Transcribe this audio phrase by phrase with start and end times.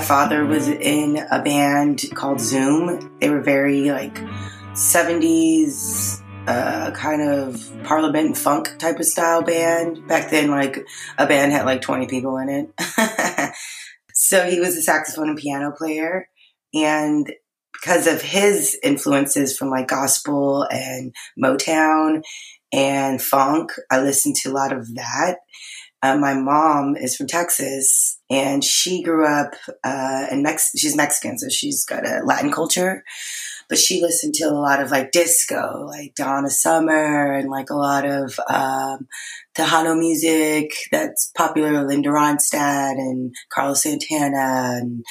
[0.00, 3.18] My father was in a band called Zoom.
[3.20, 4.14] They were very like
[4.72, 10.08] 70s uh, kind of parliament funk type of style band.
[10.08, 10.78] Back then, like
[11.18, 13.52] a band had like 20 people in it.
[14.14, 16.30] so he was a saxophone and piano player.
[16.72, 17.30] And
[17.74, 22.22] because of his influences from like gospel and Motown
[22.72, 25.40] and funk, I listened to a lot of that.
[26.02, 29.54] Uh, my mom is from Texas and she grew up
[29.84, 30.70] uh, in Mex.
[30.76, 33.02] She's Mexican, so she's got a Latin culture
[33.70, 37.76] but she listened to a lot of like disco, like Donna Summer and like a
[37.76, 39.06] lot of um,
[39.56, 44.80] Tejano music that's popular, Linda Ronstadt and Carlos Santana.
[44.80, 45.04] And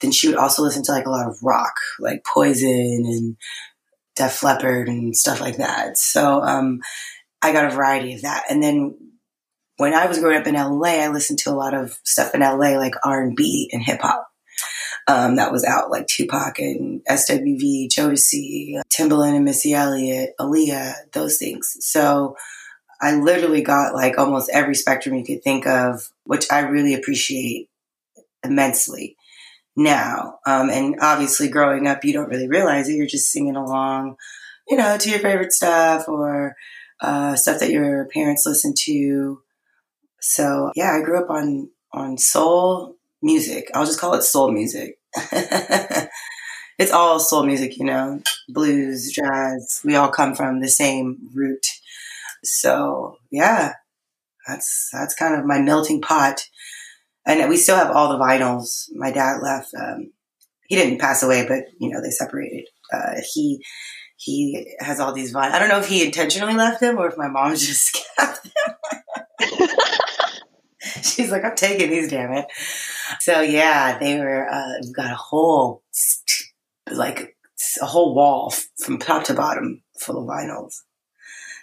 [0.00, 3.36] then she would also listen to like a lot of rock, like Poison and
[4.16, 5.98] Def Leppard and stuff like that.
[5.98, 6.80] So um,
[7.42, 8.44] I got a variety of that.
[8.48, 8.96] And then
[9.78, 12.40] when I was growing up in LA, I listened to a lot of stuff in
[12.40, 14.28] LA, like R&B and hip hop
[15.08, 21.38] um, that was out, like Tupac and SWV, Jodeci, Timbaland and Missy Elliott, Aaliyah, those
[21.38, 21.76] things.
[21.80, 22.36] So
[23.00, 27.70] I literally got like almost every spectrum you could think of, which I really appreciate
[28.44, 29.16] immensely
[29.76, 30.40] now.
[30.44, 32.96] Um, and obviously, growing up, you don't really realize it.
[32.96, 34.16] You're just singing along,
[34.68, 36.56] you know, to your favorite stuff or
[37.00, 39.40] uh, stuff that your parents listen to.
[40.20, 43.70] So yeah, I grew up on on soul music.
[43.74, 44.98] I'll just call it soul music.
[46.78, 49.80] it's all soul music, you know, blues, jazz.
[49.84, 51.66] We all come from the same root.
[52.44, 53.74] So yeah,
[54.46, 56.42] that's that's kind of my melting pot.
[57.26, 58.86] And we still have all the vinyls.
[58.94, 59.74] My dad left.
[59.78, 60.12] Um,
[60.68, 62.66] he didn't pass away, but you know they separated.
[62.92, 63.64] Uh, he
[64.16, 65.52] he has all these vinyls.
[65.52, 69.90] I don't know if he intentionally left them or if my mom just kept them.
[71.02, 72.46] She's like, I'm taking these, damn it.
[73.20, 75.82] So yeah, they were, uh, got a whole,
[76.90, 77.36] like
[77.80, 80.82] a whole wall from top to bottom full of vinyls.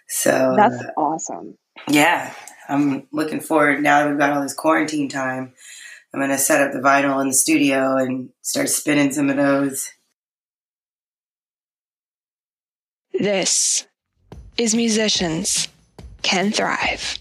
[0.07, 1.57] So that's uh, awesome.
[1.87, 2.33] Yeah.
[2.67, 5.53] I'm looking forward now that we've got all this quarantine time.
[6.13, 9.35] I'm going to set up the vinyl in the studio and start spinning some of
[9.35, 9.91] those.
[13.13, 13.85] This
[14.57, 15.67] is Musicians
[16.21, 17.19] Can Thrive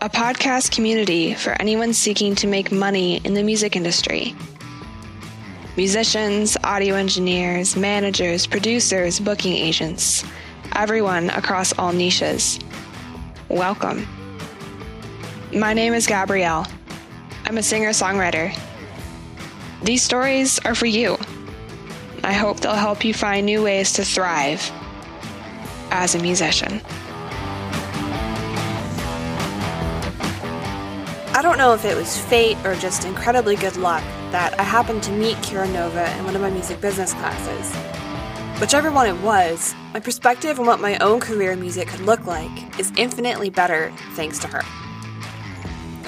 [0.00, 4.32] a podcast community for anyone seeking to make money in the music industry.
[5.76, 10.24] Musicians, audio engineers, managers, producers, booking agents,
[10.76, 12.60] everyone across all niches.
[13.48, 14.06] Welcome.
[15.52, 16.64] My name is Gabrielle.
[17.46, 18.56] I'm a singer songwriter.
[19.82, 21.18] These stories are for you.
[22.22, 24.70] I hope they'll help you find new ways to thrive
[25.90, 26.82] as a musician.
[31.38, 35.04] I don't know if it was fate or just incredibly good luck that I happened
[35.04, 37.76] to meet Kira Nova in one of my music business classes.
[38.60, 42.26] Whichever one it was, my perspective on what my own career in music could look
[42.26, 44.62] like is infinitely better thanks to her.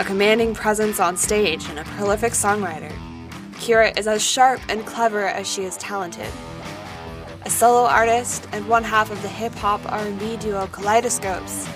[0.00, 2.92] A commanding presence on stage and a prolific songwriter,
[3.52, 6.32] Kira is as sharp and clever as she is talented.
[7.44, 11.68] A solo artist and one half of the hip hop R&B duo Kaleidoscopes.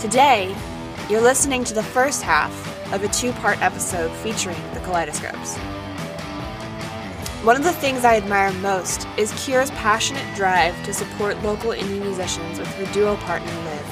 [0.00, 0.56] Today,
[1.10, 5.56] you're listening to the first half of a two part episode featuring the kaleidoscopes.
[7.44, 12.02] One of the things I admire most is Kira's passionate drive to support local indie
[12.02, 13.86] musicians with her duo partner Liv.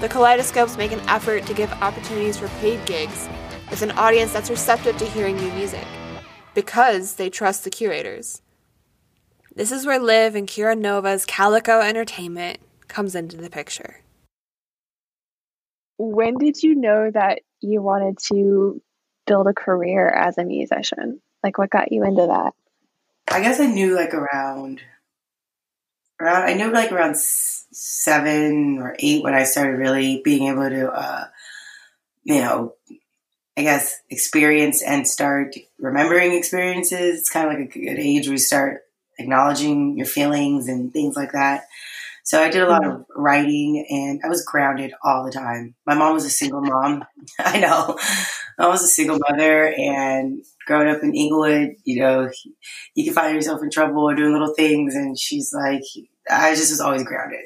[0.00, 3.28] The kaleidoscopes make an effort to give opportunities for paid gigs
[3.70, 5.84] with an audience that's receptive to hearing new music
[6.54, 8.40] because they trust the curators.
[9.54, 14.00] This is where Liv and Kira Nova's Calico Entertainment comes into the picture.
[15.98, 18.80] When did you know that you wanted to
[19.26, 21.20] build a career as a musician?
[21.42, 22.52] Like, what got you into that?
[23.32, 24.80] I guess I knew like around,
[26.20, 30.90] around I knew like around seven or eight when I started really being able to,
[30.90, 31.24] uh,
[32.24, 32.74] you know,
[33.56, 37.20] I guess experience and start remembering experiences.
[37.20, 38.82] It's kind of like a good age where you start
[39.18, 41.64] acknowledging your feelings and things like that.
[42.24, 43.20] So I did a lot of mm-hmm.
[43.20, 45.74] writing and I was grounded all the time.
[45.86, 47.04] My mom was a single mom.
[47.38, 47.98] I know.
[48.58, 52.30] I was a single mother and growing up in Inglewood, you know,
[52.94, 54.94] you can find yourself in trouble or doing little things.
[54.94, 55.82] And she's like,
[56.30, 57.40] I just was always grounded.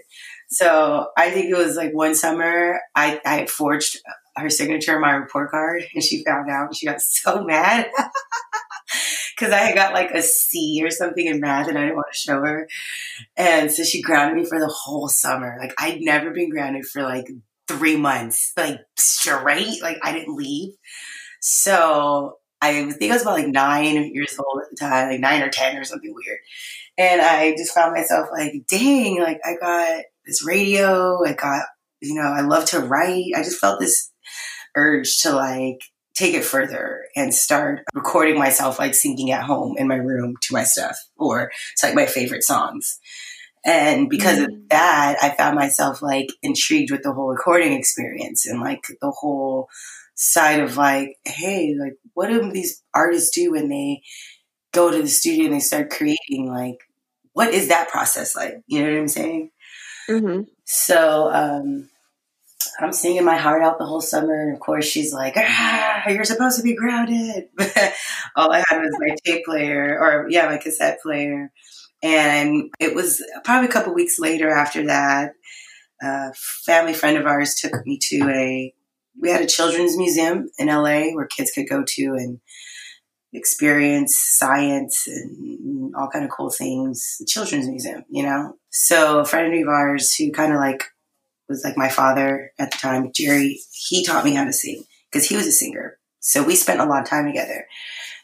[0.48, 3.98] So I think it was like one summer I, I forged
[4.36, 7.88] her signature on my report card and she found out and she got so mad.
[9.36, 12.12] Because I had got like a C or something in math and I didn't want
[12.12, 12.68] to show her.
[13.36, 15.56] And so she grounded me for the whole summer.
[15.60, 17.28] Like I'd never been grounded for like
[17.66, 19.82] three months, like straight.
[19.82, 20.74] Like I didn't leave.
[21.40, 25.42] So I think I was about like nine years old at the time, like nine
[25.42, 26.38] or 10 or something weird.
[26.96, 31.22] And I just found myself like, dang, like I got this radio.
[31.24, 31.66] I got,
[32.00, 33.32] you know, I love to write.
[33.36, 34.10] I just felt this
[34.76, 35.80] urge to like
[36.14, 40.54] take it further and start recording myself like singing at home in my room to
[40.54, 42.98] my stuff or to like my favorite songs.
[43.64, 44.44] And because mm-hmm.
[44.44, 44.68] of mm.
[44.70, 49.68] that, I found myself like intrigued with the whole recording experience and like the whole
[50.14, 54.02] side of like, hey, like what do these artists do when they
[54.72, 56.46] go to the studio and they start creating?
[56.48, 56.78] Like,
[57.32, 58.60] what is that process like?
[58.66, 59.50] You know what I'm saying?
[60.08, 60.42] Mm-hmm.
[60.64, 61.88] So, um,
[62.80, 64.40] I'm singing my heart out the whole summer.
[64.40, 67.48] And of course, she's like, ah, you're supposed to be grounded.
[68.36, 71.52] All I had was my tape player, or yeah, my cassette player.
[72.02, 75.32] And it was probably a couple weeks later after that,
[76.02, 78.74] a family friend of ours took me to a,
[79.20, 82.40] we had a children's museum in LA where kids could go to and
[83.32, 87.22] experience science and all kind of cool things.
[87.26, 88.56] Children's museum, you know?
[88.70, 90.84] So a friend of ours who kind of like
[91.48, 95.28] was like my father at the time, Jerry, he taught me how to sing because
[95.28, 95.98] he was a singer.
[96.20, 97.66] So we spent a lot of time together.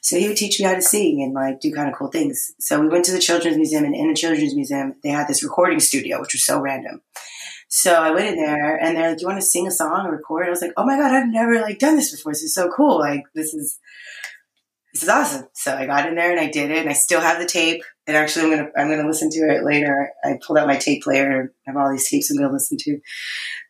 [0.03, 2.53] So he would teach me how to sing and like do kind of cool things.
[2.59, 5.45] So we went to the Children's Museum and in the Children's Museum, they had this
[5.45, 7.03] recording studio, which was so random.
[7.69, 10.07] So I went in there and they're like, do you want to sing a song
[10.07, 10.47] or record?
[10.47, 12.33] I was like, oh my God, I've never like done this before.
[12.33, 12.99] This is so cool.
[12.99, 13.79] Like this is,
[14.95, 15.47] this is awesome.
[15.53, 17.83] So I got in there and I did it and I still have the tape.
[18.15, 20.11] Actually I'm to, I'm to listen to it later.
[20.25, 21.53] I pulled out my tape player.
[21.67, 22.95] I have all these tapes I'm to listen to.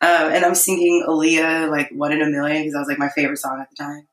[0.01, 3.09] Um, and I'm singing Aaliyah, like one in a million because that was like my
[3.09, 4.07] favorite song at the time.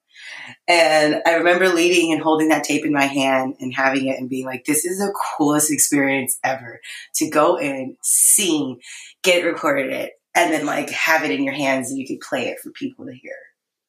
[0.66, 4.28] And I remember leading and holding that tape in my hand and having it and
[4.28, 6.80] being like, this is the coolest experience ever
[7.16, 8.80] to go in, sing,
[9.22, 12.48] get recorded it, and then like have it in your hands and you could play
[12.48, 13.36] it for people to hear.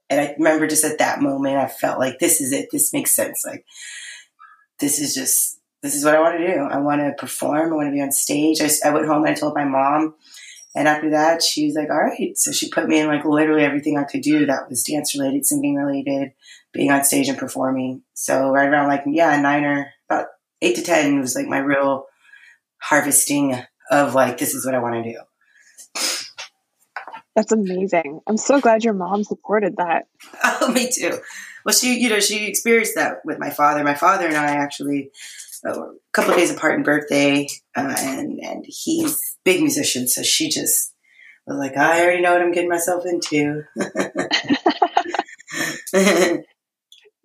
[0.10, 2.70] And I remember just at that moment, I felt like this is it.
[2.72, 3.44] This makes sense.
[3.46, 3.64] Like,
[4.80, 6.60] this is just, this is what I want to do.
[6.60, 7.72] I want to perform.
[7.72, 8.62] I want to be on stage.
[8.62, 10.16] I, I went home and I told my mom.
[10.76, 12.38] And after that, she was like, all right.
[12.38, 15.46] So she put me in like literally everything I could do that was dance related,
[15.46, 16.34] singing related,
[16.74, 18.04] being on stage and performing.
[18.14, 20.28] So right around like, yeah, nine or about
[20.62, 22.06] eight to 10 was like my real
[22.78, 23.58] harvesting
[23.90, 25.20] of like, this is what I want to do.
[27.36, 28.20] That's amazing.
[28.28, 30.08] I'm so glad your mom supported that.
[30.44, 31.20] Oh, me too.
[31.66, 33.84] Well, she, you know, she experienced that with my father.
[33.84, 35.12] My father and I actually
[35.66, 40.94] a couple days apart in birthday, uh, and and he's big musician, so she just
[41.50, 43.64] was like, I already know what I'm getting myself into.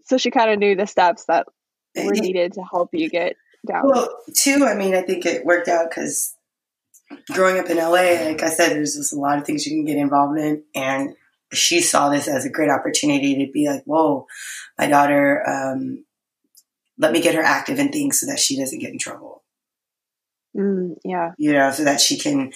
[0.05, 1.47] so she kind of knew the steps that
[1.97, 3.37] were needed to help you get
[3.67, 3.87] down.
[3.87, 6.35] Well, too, I mean, I think it worked out because
[7.33, 9.85] growing up in LA, like I said, there's just a lot of things you can
[9.85, 10.63] get involved in.
[10.75, 11.15] And
[11.53, 14.27] she saw this as a great opportunity to be like, whoa,
[14.79, 16.05] my daughter, um,
[16.99, 19.43] let me get her active in things so that she doesn't get in trouble.
[20.57, 21.33] Mm, yeah.
[21.39, 22.53] You know, so that she can,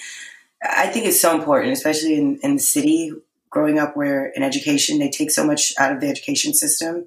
[0.63, 3.11] I think it's so important, especially in, in the city,
[3.49, 7.05] growing up where in education, they take so much out of the education system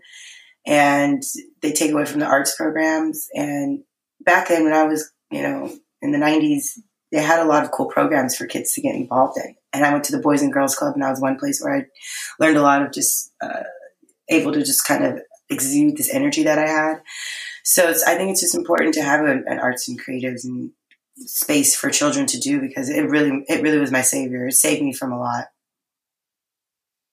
[0.67, 1.23] and
[1.61, 3.29] they take away from the arts programs.
[3.35, 3.85] And
[4.20, 6.78] back then when I was, you know, in the 90s,
[7.11, 9.55] they had a lot of cool programs for kids to get involved in.
[9.73, 11.75] And I went to the Boys and Girls Club, and that was one place where
[11.75, 11.85] I
[12.38, 13.62] learned a lot of just uh,
[14.28, 15.20] able to just kind of
[15.52, 17.02] exude this energy that I had.
[17.64, 20.73] So I think it's just important to have a, an arts and creatives and
[21.16, 24.47] space for children to do because it really it really was my savior.
[24.47, 25.47] It saved me from a lot.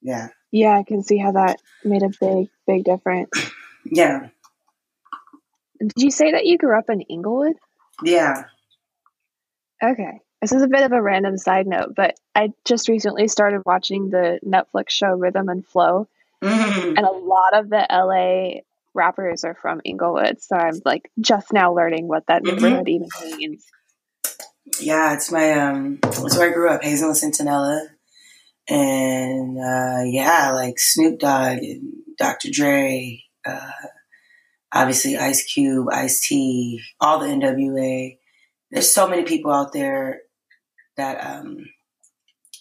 [0.02, 0.30] Yeah.
[0.52, 3.30] Yeah, I can see how that made a big big difference.
[3.86, 4.30] yeah.
[5.80, 7.56] Did you say that you grew up in Inglewood?
[8.04, 8.46] Yeah.
[9.82, 10.22] Okay.
[10.42, 14.10] This is a bit of a random side note, but I just recently started watching
[14.10, 16.08] the Netflix show Rhythm and Flow.
[16.44, 16.98] Mm-hmm.
[16.98, 18.62] And a lot of the LA
[18.94, 20.42] rappers are from Inglewood.
[20.42, 22.56] So I'm like just now learning what that mm-hmm.
[22.56, 23.66] neighborhood even means.
[24.80, 27.88] Yeah, it's my um it's where I grew up, Hazelwood Centinela.
[28.68, 32.50] And uh yeah, like Snoop Dogg and Dr.
[32.52, 33.72] Dre, uh
[34.72, 38.20] obviously Ice Cube, Ice T, all the NWA
[38.72, 40.22] there's so many people out there
[40.98, 41.58] that, um,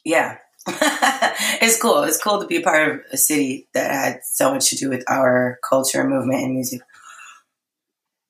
[0.05, 0.39] yeah,
[1.61, 2.03] it's cool.
[2.03, 4.89] It's cool to be a part of a city that had so much to do
[4.91, 6.81] with our culture, movement, and music.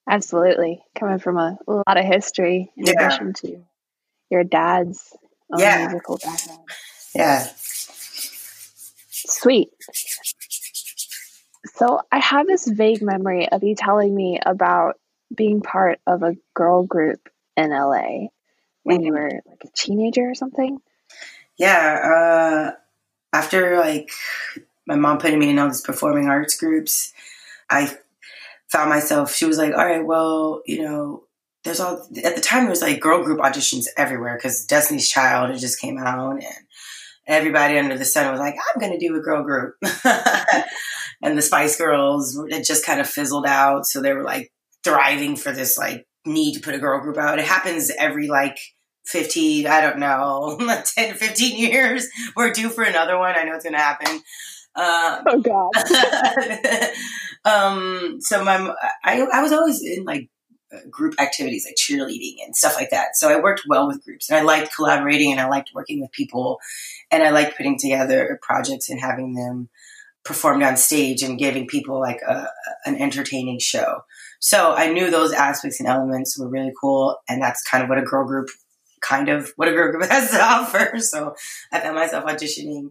[0.09, 2.93] Absolutely, coming from a, a lot of history in yeah.
[2.93, 3.65] addition to
[4.31, 5.15] your dad's
[5.57, 5.87] yeah.
[5.87, 6.61] musical background.
[7.15, 7.47] Yeah.
[9.11, 9.69] Sweet.
[11.75, 14.99] So I have this vague memory of you telling me about
[15.35, 18.29] being part of a girl group in LA
[18.83, 19.23] when you mm-hmm.
[19.23, 20.79] were like a teenager or something?
[21.59, 22.73] Yeah.
[22.73, 24.11] Uh, after like
[24.87, 27.13] my mom putting me in all these performing arts groups,
[27.71, 27.95] I
[28.71, 31.25] found myself, she was like, all right, well, you know,
[31.65, 35.51] there's all, at the time, there was like girl group auditions everywhere because Destiny's Child
[35.51, 36.45] had just came out and
[37.27, 39.75] everybody under the sun was like, I'm going to do a girl group.
[41.23, 43.87] and the Spice Girls, it just kind of fizzled out.
[43.87, 44.53] So they were like
[44.85, 47.39] thriving for this like need to put a girl group out.
[47.39, 48.59] It happens every like
[49.09, 50.57] 15, I don't know,
[50.95, 52.09] 10 to 15 years.
[52.37, 53.35] We're due for another one.
[53.37, 54.21] I know it's going to happen.
[54.75, 56.93] Um, oh God.
[57.45, 60.29] um, so my, I, I was always in like
[60.91, 63.17] group activities like cheerleading and stuff like that.
[63.17, 66.13] So I worked well with groups and I liked collaborating and I liked working with
[66.13, 66.61] people
[67.11, 69.71] and I liked putting together projects and having them
[70.25, 72.49] performed on stage and giving people like a,
[72.85, 74.03] an entertaining show.
[74.41, 77.17] So I knew those aspects and elements were really cool.
[77.29, 78.51] And that's kind of what a girl group
[79.01, 80.99] kind of what a girl group has to offer.
[80.99, 81.35] So
[81.73, 82.91] I found myself auditioning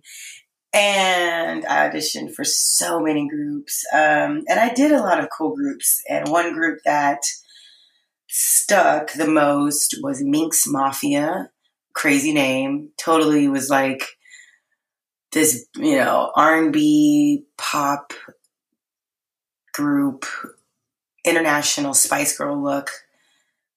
[0.74, 3.86] and I auditioned for so many groups.
[3.94, 6.02] Um, and I did a lot of cool groups.
[6.10, 7.20] And one group that
[8.28, 11.50] stuck the most was Minx Mafia.
[11.94, 12.90] Crazy name.
[12.98, 14.04] Totally was like
[15.32, 18.14] this, you know, R&B pop
[19.74, 20.26] group,
[21.24, 22.90] international Spice Girl look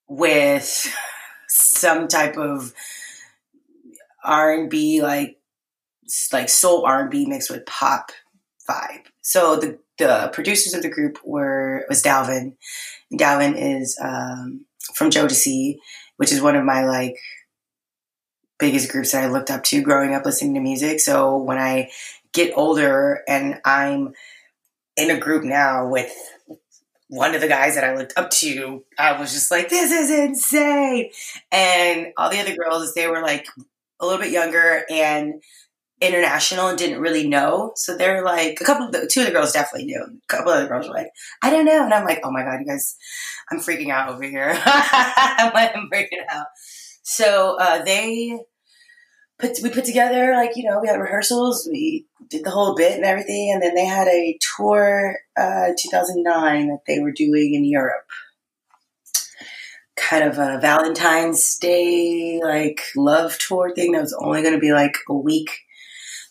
[0.09, 0.93] with
[1.51, 2.73] some type of
[4.25, 5.37] R&B like
[6.33, 8.11] like soul R&B mixed with pop
[8.69, 9.07] vibe.
[9.21, 12.57] So the the producers of the group were was Dalvin.
[13.13, 14.65] Dalvin is um,
[14.95, 15.77] from Jodeci,
[16.17, 17.19] which is one of my like
[18.59, 21.01] biggest groups that I looked up to growing up listening to music.
[21.01, 21.91] So when I
[22.33, 24.15] get older and I'm
[24.97, 26.13] in a group now with
[27.11, 30.11] one of the guys that I looked up to, I was just like, this is
[30.11, 31.11] insane.
[31.51, 33.49] And all the other girls, they were like
[33.99, 35.43] a little bit younger and
[36.01, 37.73] international and didn't really know.
[37.75, 40.01] So they're like, a couple of the, two of the girls definitely knew.
[40.01, 41.11] A couple of the girls were like,
[41.43, 41.85] I don't know.
[41.85, 42.97] And I'm like, oh my God, you guys,
[43.51, 44.53] I'm freaking out over here.
[44.65, 46.47] I'm, freaking out.
[47.03, 48.39] So uh, they
[49.41, 52.95] put we put together like you know we had rehearsals, we did the whole bit
[52.95, 57.65] and everything, and then they had a tour uh, 2009 that they were doing in
[57.65, 58.07] Europe.
[59.97, 64.73] Kind of a Valentine's Day like love tour thing that was only going to be
[64.73, 65.51] like a week.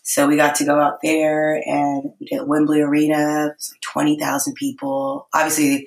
[0.02, 3.48] So we got to go out there and we did Wembley Arena.
[3.48, 5.28] Like 20,000 people.
[5.32, 5.86] Obviously,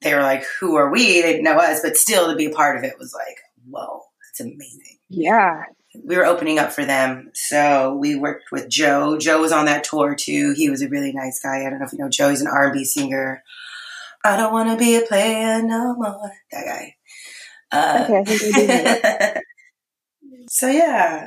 [0.00, 1.20] they were like, who are we?
[1.20, 3.36] They didn't know us, but still to be a part of it was like,
[3.68, 4.98] whoa, that's amazing.
[5.10, 5.64] Yeah
[6.04, 7.30] we were opening up for them.
[7.34, 9.18] So we worked with Joe.
[9.18, 10.54] Joe was on that tour too.
[10.56, 11.66] He was a really nice guy.
[11.66, 12.30] I don't know if you know Joe.
[12.30, 13.42] He's an R&B singer.
[14.24, 16.32] I don't want to be a player no more.
[16.52, 16.94] That guy.
[17.70, 19.40] Uh, okay,
[20.48, 21.26] so yeah,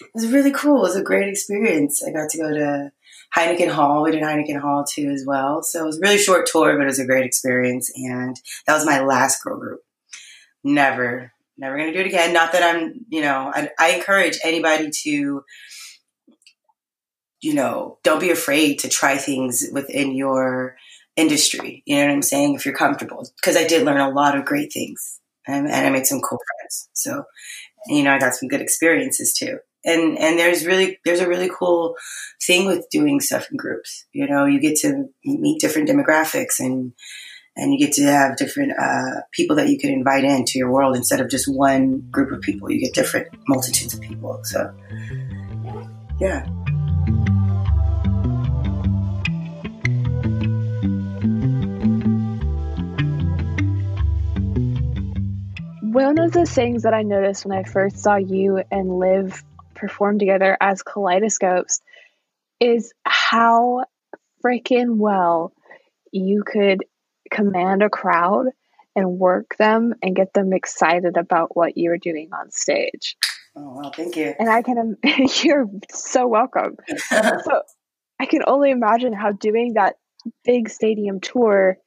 [0.00, 0.78] it was really cool.
[0.78, 2.02] It was a great experience.
[2.02, 2.92] I got to go to
[3.36, 4.02] Heineken Hall.
[4.02, 5.62] We did Heineken Hall too as well.
[5.62, 7.92] So it was a really short tour, but it was a great experience.
[7.94, 8.36] And
[8.66, 9.80] that was my last girl group.
[10.64, 12.32] Never never going to do it again.
[12.32, 15.42] Not that I'm, you know, I, I encourage anybody to,
[17.40, 20.76] you know, don't be afraid to try things within your
[21.16, 21.82] industry.
[21.86, 22.54] You know what I'm saying?
[22.54, 25.90] If you're comfortable, because I did learn a lot of great things and, and I
[25.90, 26.88] made some cool friends.
[26.92, 27.24] So,
[27.86, 29.58] you know, I got some good experiences too.
[29.84, 31.94] And, and there's really, there's a really cool
[32.42, 34.06] thing with doing stuff in groups.
[34.12, 36.92] You know, you get to meet different demographics and,
[37.56, 40.94] and you get to have different uh, people that you can invite into your world
[40.94, 42.70] instead of just one group of people.
[42.70, 44.40] You get different multitudes of people.
[44.44, 44.74] So,
[46.20, 46.46] yeah.
[55.80, 59.42] One of the things that I noticed when I first saw you and Liv
[59.74, 61.80] perform together as kaleidoscopes
[62.60, 63.84] is how
[64.44, 65.52] freaking well
[66.12, 66.84] you could
[67.30, 68.46] command a crowd
[68.94, 73.16] and work them and get them excited about what you're doing on stage.
[73.54, 74.34] Oh, well, thank you.
[74.38, 74.96] And I can,
[75.42, 76.76] you're so welcome.
[77.08, 77.62] so
[78.18, 79.96] I can only imagine how doing that
[80.44, 81.78] big stadium tour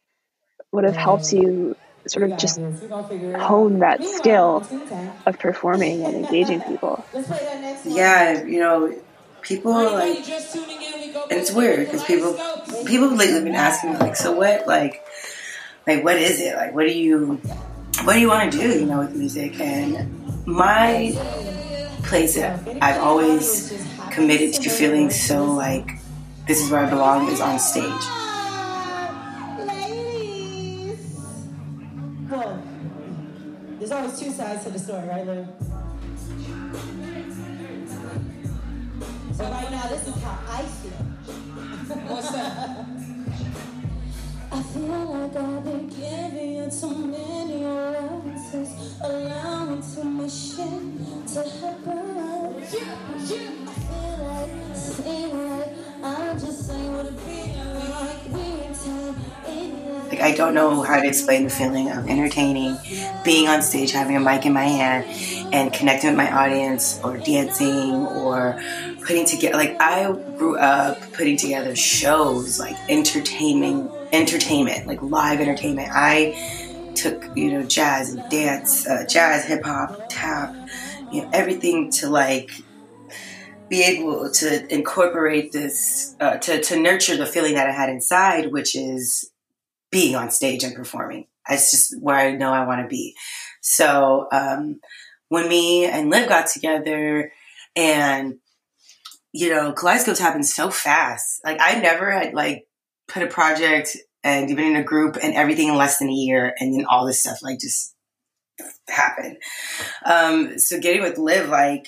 [0.72, 1.75] would have helped you
[2.08, 4.65] sort of just hone that skill
[5.25, 7.03] of performing and engaging people.
[7.86, 8.96] Yeah, you know,
[9.41, 12.34] people like, and it's weird because people,
[12.86, 15.03] people lately been asking me like, so what, like,
[15.89, 17.34] like what is it like what do you
[18.03, 21.12] what do you want to do you know with music and my
[22.03, 23.74] place that i've always
[24.12, 25.98] committed to feeling so like
[26.48, 28.05] this is where i belong is on stage
[32.29, 32.62] Well,
[33.79, 35.48] There's always two sides to the story, right, Lou?
[39.34, 40.91] So right now, this is how I feel.
[42.08, 42.99] What's that?
[44.51, 51.41] I feel like I've been giving you too many roses, allowing too much shit to
[51.60, 52.56] happen.
[52.74, 52.98] Yeah,
[53.29, 53.51] yeah.
[53.68, 55.88] I feel like, seem like
[60.10, 62.77] Like I don't know how to explain the feeling of entertaining,
[63.25, 65.06] being on stage, having a mic in my hand,
[65.53, 68.58] and connecting with my audience, or dancing, or
[69.06, 69.58] putting together.
[69.58, 75.89] Like I grew up putting together shows, like entertaining, entertainment, like live entertainment.
[75.91, 80.56] I took you know jazz and dance, uh, jazz, hip hop, tap,
[81.12, 82.51] you know everything to like
[83.69, 88.51] be able to incorporate this uh, to to nurture the feeling that I had inside,
[88.51, 89.31] which is
[89.91, 91.27] being on stage and performing.
[91.47, 93.15] It's just where I know I want to be.
[93.61, 94.79] So um,
[95.29, 97.31] when me and Liv got together,
[97.75, 98.39] and
[99.31, 101.41] you know, Kaleidoscopes happened so fast.
[101.45, 102.67] Like I never had like
[103.07, 106.53] put a project and even in a group and everything in less than a year,
[106.59, 107.95] and then all this stuff like just
[108.88, 109.38] happened.
[110.05, 111.88] Um, so getting with Liv, like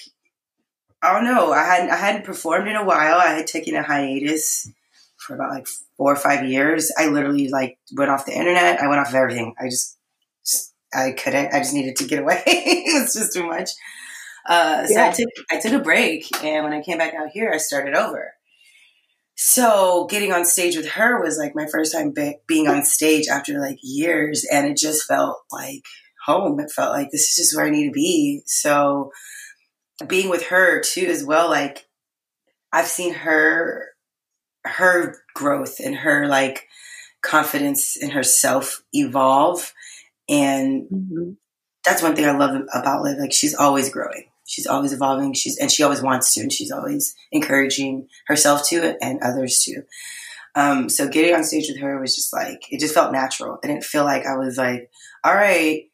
[1.02, 3.18] I don't know, I hadn't I hadn't performed in a while.
[3.18, 4.70] I had taken a hiatus
[5.18, 5.68] for about like
[5.98, 6.92] four or five years.
[6.98, 8.82] I literally like went off the internet.
[8.82, 9.56] I went off of everything.
[9.60, 9.98] I just,
[10.46, 11.54] just I couldn't.
[11.54, 12.42] I just needed to get away.
[12.46, 13.72] it was just too much.
[14.46, 15.08] Uh, so yeah.
[15.08, 17.96] I took I took a break, and when I came back out here, I started
[17.96, 18.34] over.
[19.36, 23.28] So getting on stage with her was like my first time be- being on stage
[23.28, 25.84] after like years, and it just felt like
[26.26, 26.60] home.
[26.60, 28.42] It felt like this is just where I need to be.
[28.46, 29.12] So
[30.08, 31.88] being with her too as well, like
[32.72, 33.90] I've seen her
[34.64, 36.68] her growth and her like
[37.22, 39.74] confidence in herself evolve.
[40.30, 41.32] And mm-hmm.
[41.84, 44.26] that's one thing i love about liv like she's always growing.
[44.46, 45.34] She's always evolving.
[45.34, 49.84] She's and she always wants to and she's always encouraging herself to and others to.
[50.54, 53.60] Um, so getting on stage with her was just like it just felt natural.
[53.64, 54.90] It didn't feel like i was like
[55.24, 55.91] all right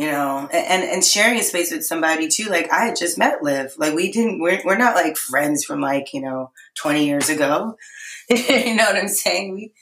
[0.00, 3.42] you know and and sharing a space with somebody too like i had just met
[3.42, 3.74] liv.
[3.76, 7.76] Like we didn't we're, we're not like friends from like you know 20 years ago.
[8.30, 9.54] You know what i'm saying?
[9.54, 9.72] We,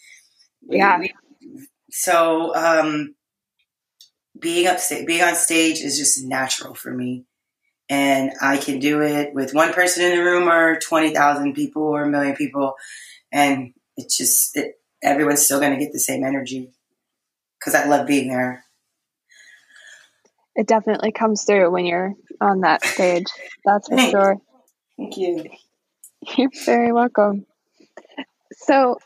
[0.71, 0.99] yeah.
[0.99, 1.13] we,
[1.91, 3.15] so um
[4.41, 7.27] being up being on stage is just natural for me.
[7.89, 12.03] And i can do it with one person in the room or 20000 people or
[12.03, 12.75] a million people.
[13.31, 16.73] And it's just it, everyone's still going to get the same energy.
[17.61, 18.65] Because i love being there
[20.59, 23.27] it definitely comes through when you're on that stage.
[23.65, 24.11] That's for Thanks.
[24.11, 24.37] sure.
[24.97, 25.45] Thank you.
[26.37, 27.47] You're very welcome.
[28.57, 28.99] So,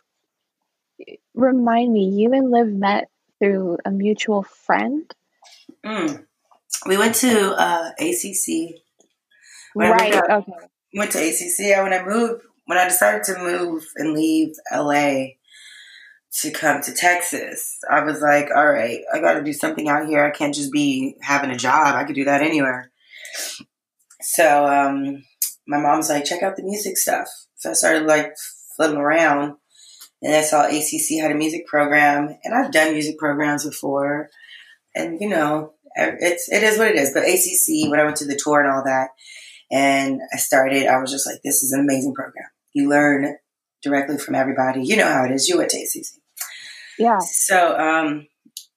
[1.34, 5.04] remind me, you and Liv met through a mutual friend?
[5.84, 6.24] Mm.
[6.86, 8.80] We went to uh, ACC.
[9.74, 10.14] When right.
[10.14, 10.52] okay.
[10.94, 11.82] Went to ACC.
[11.82, 15.34] When I moved, when I decided to move and leave LA,
[16.40, 20.06] to come to Texas, I was like, all right, I got to do something out
[20.06, 20.24] here.
[20.24, 21.94] I can't just be having a job.
[21.94, 22.90] I could do that anywhere.
[24.22, 25.24] So um,
[25.66, 27.28] my mom's like, check out the music stuff.
[27.56, 28.32] So I started like
[28.76, 29.56] flipping around,
[30.22, 34.30] and I saw ACC had a music program, and I've done music programs before,
[34.94, 37.12] and you know, it's it is what it is.
[37.12, 39.10] But ACC, when I went to the tour and all that,
[39.70, 42.48] and I started, I was just like, this is an amazing program.
[42.72, 43.36] You learn
[43.82, 44.84] directly from everybody.
[44.84, 45.48] You know how it is.
[45.48, 46.21] You went to ACC.
[46.98, 47.18] Yeah.
[47.18, 48.26] So um,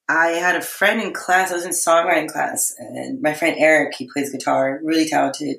[0.08, 1.52] I had a friend in class.
[1.52, 5.58] I was in songwriting class, and my friend Eric, he plays guitar, really talented,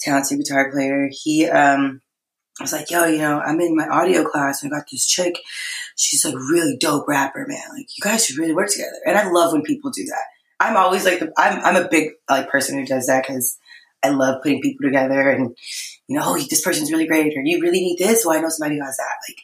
[0.00, 1.08] talented guitar player.
[1.10, 2.00] He, um,
[2.60, 5.06] I was like, yo, you know, I'm in my audio class, and I got this
[5.06, 5.38] chick.
[5.96, 7.62] She's like really dope rapper, man.
[7.76, 9.00] Like, you guys should really work together.
[9.06, 10.24] And I love when people do that.
[10.60, 13.58] I'm always like, the, I'm, I'm a big like person who does that because
[14.04, 15.56] I love putting people together and
[16.06, 18.24] you know, oh, this person's really great, or you really need this.
[18.24, 19.16] Well, I know somebody who has that.
[19.28, 19.38] Like,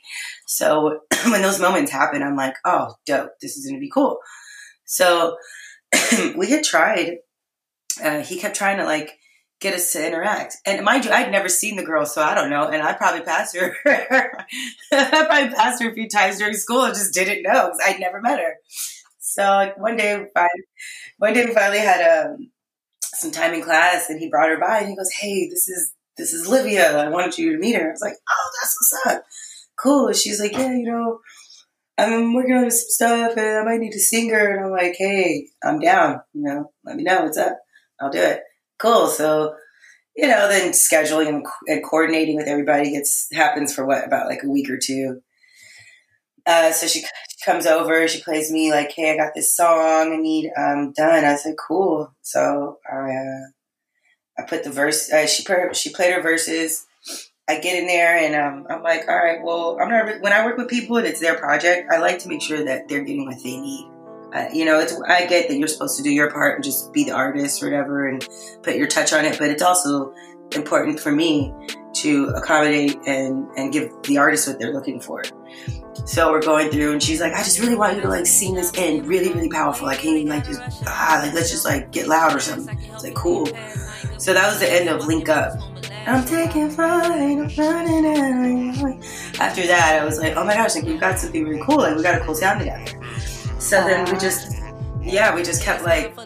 [0.46, 4.18] so when those moments happen, I'm like, oh, dope, this is going to be cool.
[4.84, 5.36] So
[6.36, 7.18] we had tried,
[8.02, 9.18] uh, he kept trying to like
[9.60, 10.56] get us to interact.
[10.66, 12.68] And mind you, I'd never seen the girl, so I don't know.
[12.68, 13.74] And I probably passed her.
[13.86, 18.00] I probably passed her a few times during school and just didn't know because I'd
[18.00, 18.56] never met her.
[19.18, 20.64] So like one day, finally,
[21.18, 22.50] one day we finally had um,
[23.20, 25.92] some time in class, and he brought her by, and he goes, "Hey, this is
[26.16, 26.98] this is Livia.
[26.98, 29.24] I wanted you to meet her." I was like, "Oh, that's what's up."
[29.80, 30.12] cool.
[30.12, 31.20] She's like, yeah, you know,
[31.98, 34.56] I'm working on some stuff and I might need to sing her.
[34.56, 36.20] And I'm like, hey, I'm down.
[36.32, 37.58] You know, let me know what's up.
[38.00, 38.42] I'll do it.
[38.78, 39.06] Cool.
[39.08, 39.54] So,
[40.16, 44.42] you know, then scheduling and, and coordinating with everybody gets happens for what about like
[44.42, 45.20] a week or two.
[46.50, 50.12] Uh, so she, she comes over, she plays me like, hey, I got this song
[50.12, 51.24] I need um, done.
[51.24, 52.12] I said, cool.
[52.22, 55.12] So I, uh, I put the verse.
[55.12, 56.86] Uh, she she played her verses
[57.50, 60.44] I get in there and um, I'm like, all right, well, I'm not, when I
[60.44, 63.26] work with people and it's their project, I like to make sure that they're getting
[63.26, 63.90] what they need.
[64.32, 66.92] Uh, you know, it's, I get that you're supposed to do your part and just
[66.92, 68.24] be the artist or whatever and
[68.62, 70.14] put your touch on it, but it's also
[70.52, 71.52] important for me
[71.94, 75.24] to accommodate and, and give the artist what they're looking for.
[76.04, 78.54] So we're going through, and she's like, "I just really want you to like sing
[78.54, 79.86] this in really, really powerful.
[79.86, 83.04] Like, can you like just ah, like let's just like get loud or something?" It's
[83.04, 83.46] like cool.
[84.18, 85.58] So that was the end of Link Up.
[86.06, 87.44] I'm taking flight, I'm.
[89.40, 91.78] After that, I was like, "Oh my gosh, like we've got something really cool.
[91.78, 92.84] Like we got a cool sound together."
[93.58, 94.59] So then we just
[95.02, 96.16] yeah, we just kept like,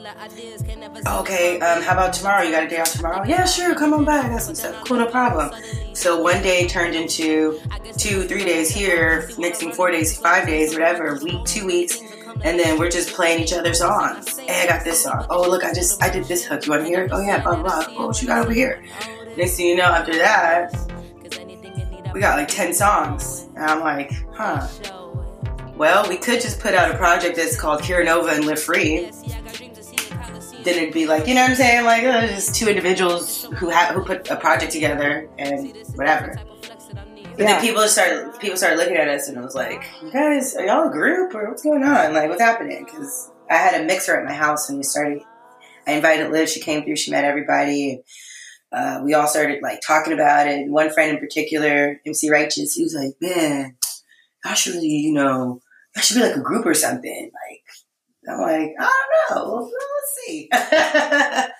[1.06, 2.42] okay, um, how about tomorrow?
[2.42, 3.24] You got a day off tomorrow?
[3.24, 4.18] Yeah, sure, come on by.
[4.18, 4.84] I got some stuff.
[4.84, 5.52] Cool, no problem.
[5.94, 7.60] So one day turned into
[7.96, 12.00] two, three days here, next thing four days, five days, whatever, week, two weeks.
[12.42, 14.38] And then we're just playing each other's songs.
[14.38, 15.24] Hey, I got this song.
[15.30, 16.66] Oh, look, I just, I did this hook.
[16.66, 17.12] You want to hear it?
[17.12, 17.84] Oh, yeah, blah, blah.
[17.90, 18.84] Oh, what you got over here?
[19.36, 20.74] Next thing you know, after that,
[22.12, 23.48] we got like 10 songs.
[23.54, 24.66] And I'm like, huh
[25.76, 29.10] well, we could just put out a project that's called Kira Nova and Live Free.
[30.62, 31.84] Then it'd be like, you know what I'm saying?
[31.84, 36.40] Like, uh, just two individuals who have who put a project together and whatever.
[37.36, 37.46] But yeah.
[37.46, 40.64] then people started people started looking at us and it was like, you guys, are
[40.64, 42.14] y'all a group or what's going on?
[42.14, 42.84] Like, what's happening?
[42.84, 45.22] Because I had a mixer at my house and we started.
[45.86, 46.48] I invited Liv.
[46.48, 46.96] She came through.
[46.96, 48.02] She met everybody.
[48.72, 50.60] Uh, we all started like talking about it.
[50.60, 53.76] And one friend in particular, MC Righteous, he was like, "Man,
[54.44, 55.60] I should really, you know,
[55.96, 57.30] I should be like a group or something.
[57.32, 57.62] Like,
[58.28, 58.92] I'm like, I
[59.30, 59.70] don't know.
[59.70, 60.48] Let's see.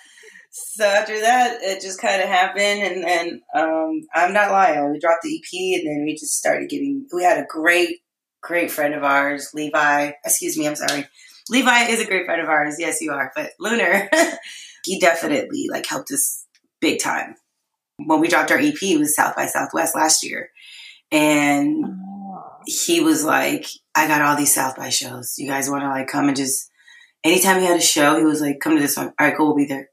[0.51, 2.83] so after that, it just kind of happened.
[2.83, 4.91] And then um, I'm not lying.
[4.91, 7.99] We dropped the EP and then we just started getting, we had a great,
[8.43, 10.13] great friend of ours, Levi.
[10.25, 11.07] Excuse me, I'm sorry.
[11.51, 12.77] Levi is a great friend of ours.
[12.79, 13.31] Yes, you are.
[13.37, 14.09] But Lunar,
[14.85, 16.47] he definitely like helped us
[16.81, 17.37] big time.
[17.99, 20.51] When we dropped our EP, it was South by Southwest last year.
[21.13, 21.85] And
[22.67, 25.35] he was like, I got all these South by shows.
[25.39, 26.71] You guys want to like come and just,
[27.23, 29.09] anytime he had a show, he was like, come to this one.
[29.19, 29.89] All right, cool, we'll be there.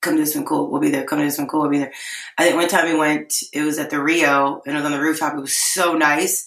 [0.00, 1.04] Come to this one, cool, we'll be there.
[1.04, 1.92] Come to this one, cool, we'll be there.
[2.36, 4.92] I think one time we went, it was at the Rio and it was on
[4.92, 5.34] the rooftop.
[5.34, 6.46] It was so nice.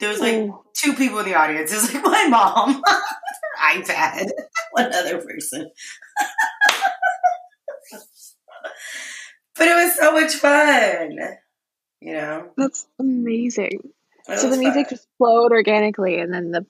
[0.00, 0.58] There was like mm.
[0.74, 1.72] two people in the audience.
[1.72, 3.00] It was like my mom, her
[3.80, 4.28] iPad,
[4.72, 5.70] one other person.
[9.56, 11.18] but it was so much fun,
[12.00, 12.50] you know?
[12.56, 13.92] That's amazing
[14.36, 16.66] so the music just flowed organically, and then the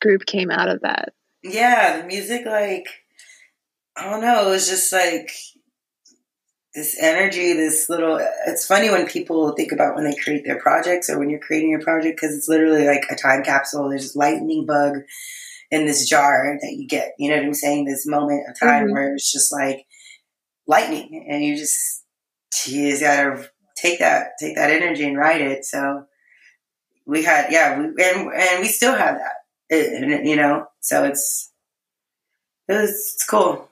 [0.00, 1.12] group came out of that.
[1.42, 2.86] Yeah, the music, like
[3.96, 5.30] I don't know, it was just like
[6.74, 8.20] this energy, this little.
[8.46, 11.70] It's funny when people think about when they create their projects or when you're creating
[11.70, 13.88] your project because it's literally like a time capsule.
[13.88, 14.98] There's lightning bug
[15.70, 17.12] in this jar that you get.
[17.18, 17.84] You know what I'm saying?
[17.84, 18.92] This moment of time mm-hmm.
[18.92, 19.86] where it's just like
[20.66, 22.04] lightning, and you just
[22.66, 25.64] you just gotta take that take that energy and ride it.
[25.64, 26.04] So
[27.08, 30.24] we had yeah we, and and we still have that.
[30.24, 31.50] You know so it's
[32.68, 33.68] it was, it's cool.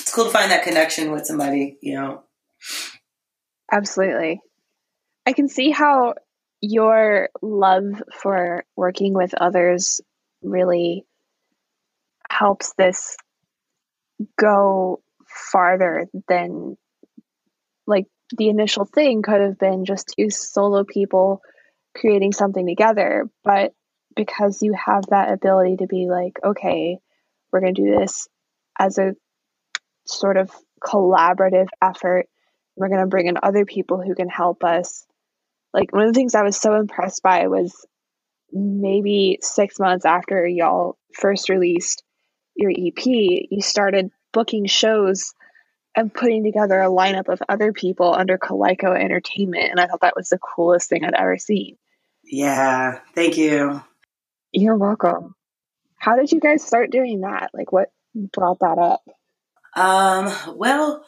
[0.00, 2.24] It's cool to find that connection with somebody you know.
[3.72, 4.40] Absolutely.
[5.24, 6.14] I can see how
[6.60, 7.84] your love
[8.20, 10.00] for working with others
[10.42, 11.06] really
[12.28, 13.16] helps this
[14.36, 16.76] go farther than
[17.86, 21.40] like the initial thing could have been just two solo people
[21.96, 23.28] creating something together.
[23.44, 23.72] But
[24.16, 26.98] because you have that ability to be like, okay,
[27.52, 28.28] we're going to do this
[28.78, 29.14] as a
[30.06, 30.50] sort of
[30.82, 32.26] collaborative effort.
[32.76, 35.06] We're going to bring in other people who can help us.
[35.72, 37.86] Like, one of the things I was so impressed by was
[38.52, 42.02] maybe six months after y'all first released
[42.56, 45.32] your EP, you started booking shows
[45.96, 49.70] and putting together a lineup of other people under Calico Entertainment.
[49.70, 51.76] And I thought that was the coolest thing I'd ever seen.
[52.30, 53.82] Yeah, thank you.
[54.52, 55.34] You're welcome.
[55.98, 57.50] How did you guys start doing that?
[57.52, 59.02] Like, what brought that up?
[59.74, 61.04] Um, well,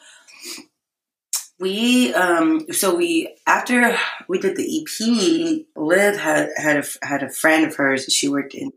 [1.59, 3.95] we um, so we after
[4.27, 8.05] we did the EP, Liv had had a had a friend of hers.
[8.05, 8.71] She worked in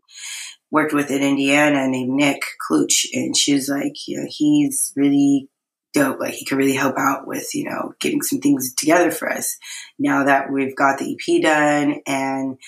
[0.71, 5.49] worked with in Indiana named Nick Kluch, and she was like, you know, he's really
[5.97, 6.21] dope.
[6.21, 9.57] Like he could really help out with, you know, getting some things together for us.
[9.99, 12.59] Now that we've got the EP done and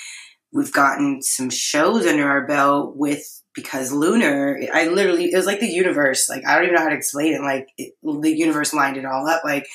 [0.53, 5.61] we've gotten some shows under our belt with because Lunar, I literally it was like
[5.61, 6.29] the universe.
[6.29, 7.43] Like I don't even know how to explain it.
[7.43, 9.43] Like it, the universe lined it all up.
[9.45, 9.67] Like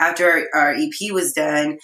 [0.00, 1.78] after our, our EP was done,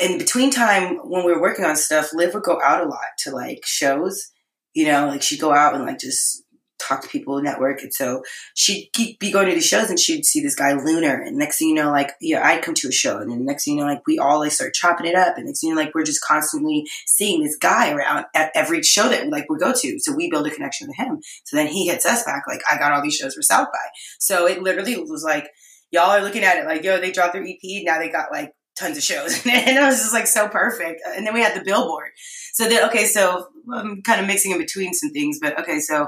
[0.00, 3.00] in between time when we were working on stuff, Liv would go out a lot
[3.18, 4.30] to like shows.
[4.74, 6.41] You know, like she'd go out and like just
[6.82, 7.82] talk to people, network.
[7.82, 8.22] And so
[8.54, 11.20] she'd keep, be going to these shows and she'd see this guy Lunar.
[11.20, 13.64] And next thing you know, like, yeah, I'd come to a show and then next
[13.64, 15.36] thing you know, like we all like start chopping it up.
[15.36, 18.82] And next thing you know, like we're just constantly seeing this guy around at every
[18.82, 19.98] show that like we go to.
[19.98, 21.20] So we build a connection with him.
[21.44, 23.88] So then he hits us back, like, I got all these shows for South by.
[24.18, 25.50] So it literally was like,
[25.90, 27.84] y'all are looking at it like, yo, they dropped their EP.
[27.84, 29.46] Now they got like tons of shows.
[29.46, 31.02] and it was just like so perfect.
[31.06, 32.10] And then we had the billboard.
[32.54, 36.06] So then, okay, so I'm kind of mixing in between some things, but okay, so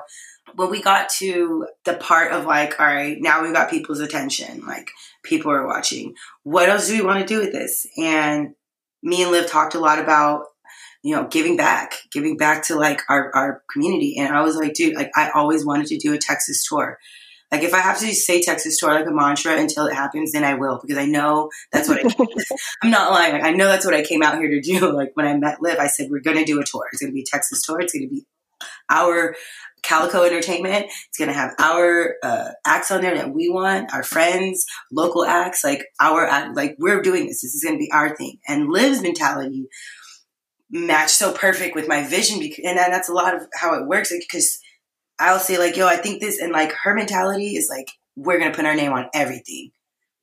[0.54, 4.64] when we got to the part of like, all right, now we've got people's attention,
[4.66, 4.90] like
[5.22, 6.14] people are watching.
[6.42, 7.86] What else do we want to do with this?
[7.96, 8.54] And
[9.02, 10.46] me and Liv talked a lot about,
[11.02, 14.16] you know, giving back, giving back to like our, our community.
[14.18, 16.98] And I was like, dude, like I always wanted to do a Texas tour.
[17.54, 20.42] Like if I have to say Texas tour like a mantra until it happens, then
[20.42, 22.08] I will because I know that's what I.
[22.82, 23.32] I'm not lying.
[23.32, 24.92] Like I know that's what I came out here to do.
[24.94, 26.88] Like when I met Liv, I said we're going to do a tour.
[26.90, 27.80] It's going to be a Texas tour.
[27.80, 28.26] It's going to be
[28.90, 29.36] our
[29.84, 30.86] Calico Entertainment.
[30.86, 35.24] It's going to have our uh, acts on there that we want, our friends, local
[35.24, 37.42] acts, like our act, like we're doing this.
[37.42, 38.38] This is going to be our thing.
[38.48, 39.66] And Liv's mentality
[40.70, 44.12] matched so perfect with my vision, because, and that's a lot of how it works
[44.12, 44.58] because
[45.18, 48.54] I'll say like, yo, I think this, and like her mentality is like, we're gonna
[48.54, 49.70] put our name on everything.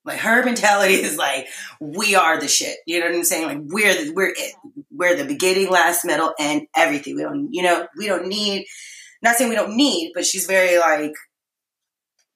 [0.03, 1.47] Like her mentality is like,
[1.79, 2.77] we are the shit.
[2.85, 3.47] You know what I'm saying?
[3.47, 4.53] Like we're the, we're it.
[4.91, 7.15] We're the beginning, last, middle, and everything.
[7.15, 8.65] We don't, you know, we don't need.
[9.21, 11.13] Not saying we don't need, but she's very like,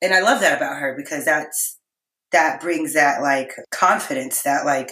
[0.01, 1.79] and I love that about her because that's
[2.31, 4.91] that brings that like confidence that like,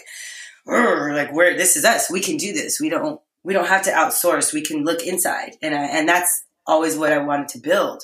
[0.65, 2.09] like we're this is us.
[2.09, 2.79] We can do this.
[2.79, 4.53] We don't we don't have to outsource.
[4.53, 8.03] We can look inside, and I, and that's always what I wanted to build.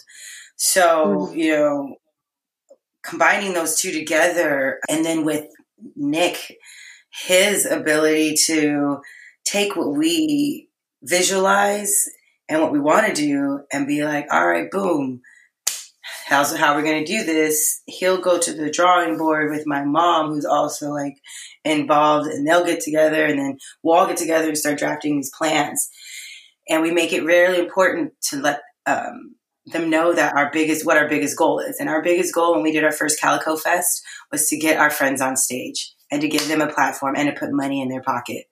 [0.58, 1.38] So, mm-hmm.
[1.38, 1.96] you know,
[3.02, 5.46] combining those two together and then with
[5.96, 6.58] Nick,
[7.12, 8.98] his ability to
[9.46, 10.68] take what we
[11.02, 12.06] visualize
[12.50, 15.22] and what we want to do and be like, all right, boom,
[16.26, 17.82] how's how we're going to do this?
[17.86, 21.18] He'll go to the drawing board with my mom who's also like
[21.64, 25.32] involved and they'll get together and then we'll all get together and start drafting these
[25.38, 25.90] plans.
[26.68, 29.36] And we make it really important to let um,
[29.68, 31.78] them know that our biggest what our biggest goal is.
[31.80, 34.90] And our biggest goal when we did our first calico fest was to get our
[34.90, 38.02] friends on stage and to give them a platform and to put money in their
[38.02, 38.46] pocket.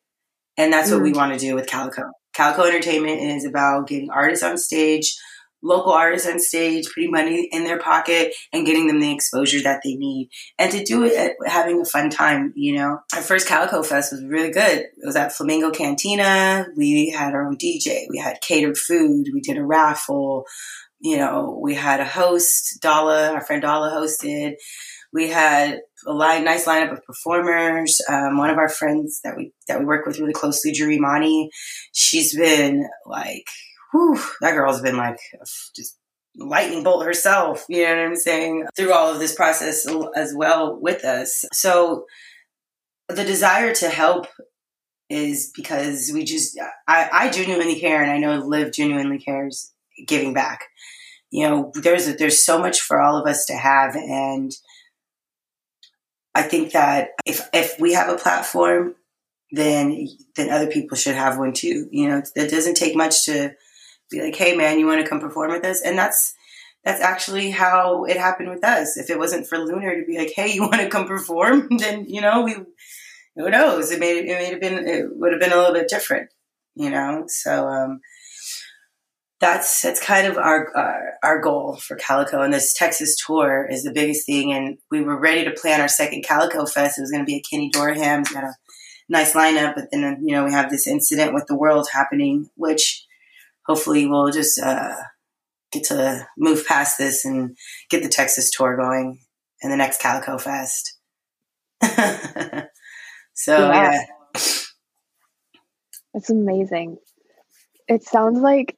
[0.56, 0.94] And that's mm.
[0.94, 1.18] what we mm.
[1.18, 5.18] want to do with calico calico entertainment is about getting artists on stage
[5.64, 9.82] local artists on stage, putting money in their pocket and getting them the exposure that
[9.84, 10.30] they need.
[10.58, 13.00] And to do it having a fun time, you know.
[13.14, 14.80] Our first Calico Fest was really good.
[14.80, 16.68] It was at Flamingo Cantina.
[16.76, 18.06] We had our own DJ.
[18.10, 19.28] We had catered food.
[19.34, 20.46] We did a raffle.
[21.00, 24.56] You know, we had a host, Dala, our friend Dala hosted.
[25.18, 28.00] We had a line, nice lineup of performers.
[28.10, 31.50] Um, one of our friends that we that we work with really closely, Jurimani,
[31.92, 33.46] she's been like
[33.92, 35.18] whew, that girl's been like
[35.76, 35.98] just
[36.36, 40.80] lightning bolt herself, you know what I'm saying, through all of this process as well
[40.80, 41.46] with us.
[41.52, 42.06] So
[43.10, 44.28] the desire to help
[45.10, 49.74] is because we just, I, I genuinely care and I know Liv genuinely cares
[50.06, 50.66] giving back.
[51.32, 53.96] You know, there's, there's so much for all of us to have.
[53.96, 54.52] And
[56.38, 58.96] I think that if, if we have a platform,
[59.52, 61.88] then, then other people should have one too.
[61.92, 63.56] You know, it doesn't take much to,
[64.10, 65.82] be like, hey man, you want to come perform with us?
[65.82, 66.36] And that's
[66.84, 68.98] that's actually how it happened with us.
[68.98, 72.06] If it wasn't for Lunar to be like, hey, you want to come perform, then
[72.08, 72.56] you know we
[73.36, 75.90] who knows it it, it may have been it would have been a little bit
[75.90, 76.30] different,
[76.76, 77.26] you know.
[77.28, 78.02] So um,
[79.40, 83.84] that's that's kind of our, our our goal for Calico, and this Texas tour is
[83.84, 84.52] the biggest thing.
[84.52, 86.98] And we were ready to plan our second Calico Fest.
[86.98, 88.54] It was going to be at Kenny Dorham's, got a
[89.10, 93.06] nice lineup, but then you know we have this incident with the world happening, which
[93.66, 94.96] hopefully we'll just uh,
[95.72, 97.56] get to move past this and
[97.90, 99.20] get the Texas tour going
[99.62, 100.96] and the next Calico Fest.
[103.34, 103.92] so yeah.
[103.92, 104.04] yeah.
[106.14, 106.98] It's amazing.
[107.88, 108.76] It sounds like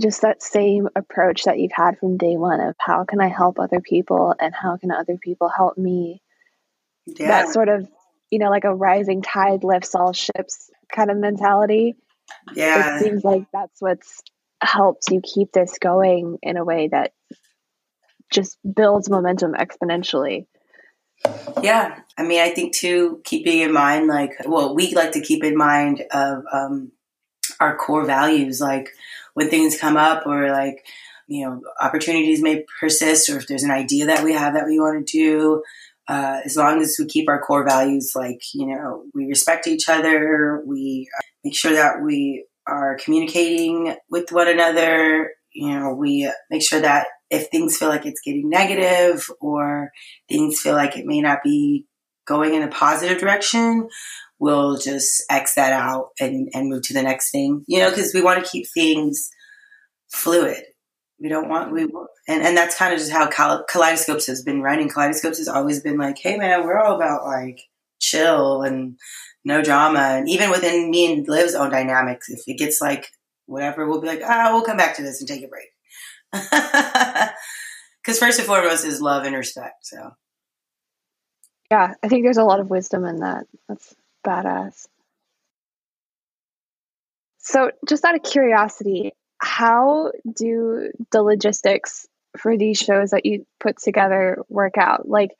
[0.00, 3.58] just that same approach that you've had from day one of how can I help
[3.58, 6.22] other people and how can other people help me.
[7.06, 7.28] Yeah.
[7.28, 7.88] That sort of,
[8.30, 11.96] you know, like a rising tide lifts all ships kind of mentality.
[12.54, 12.96] Yeah.
[12.96, 14.22] It seems like that's what's
[14.62, 17.12] helped you keep this going in a way that
[18.30, 20.46] just builds momentum exponentially.
[21.62, 21.98] Yeah.
[22.16, 25.56] I mean, I think too, keeping in mind, like, well, we like to keep in
[25.56, 26.92] mind of um,
[27.60, 28.90] our core values, like
[29.34, 30.86] when things come up or like,
[31.26, 34.78] you know, opportunities may persist or if there's an idea that we have that we
[34.80, 35.62] want to do,
[36.08, 39.88] uh, as long as we keep our core values, like, you know, we respect each
[39.88, 41.08] other, we
[41.44, 47.06] make sure that we are communicating with one another, you know, we make sure that
[47.30, 49.90] if things feel like it's getting negative or
[50.28, 51.84] things feel like it may not be
[52.26, 53.88] going in a positive direction,
[54.38, 58.12] we'll just X that out and, and move to the next thing, you know, because
[58.14, 59.30] we want to keep things
[60.10, 60.62] fluid.
[61.20, 64.88] We don't want, we, and, and that's kind of just how Kaleidoscopes has been running.
[64.88, 67.60] Kaleidoscopes has always been like, hey man, we're all about like
[67.98, 68.96] chill and
[69.44, 69.98] no drama.
[69.98, 73.08] And even within me and Liv's own dynamics, if it gets like
[73.46, 75.68] whatever, we'll be like, ah, we'll come back to this and take a break.
[78.08, 79.84] Because first and foremost is love and respect.
[79.84, 80.12] So,
[81.70, 83.44] yeah, I think there's a lot of wisdom in that.
[83.68, 83.94] That's
[84.26, 84.86] badass.
[87.38, 93.78] So, just out of curiosity, how do the logistics for these shows that you put
[93.78, 95.08] together work out?
[95.08, 95.30] Like,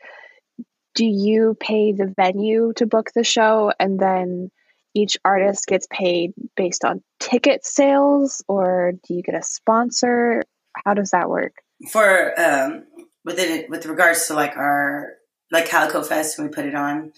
[0.95, 4.51] do you pay the venue to book the show and then
[4.95, 10.43] each artist gets paid based on ticket sales or do you get a sponsor?
[10.85, 11.55] How does that work?
[11.91, 12.85] For um
[13.25, 15.13] within with regards to like our
[15.53, 17.13] like Calico Fest when we put it on.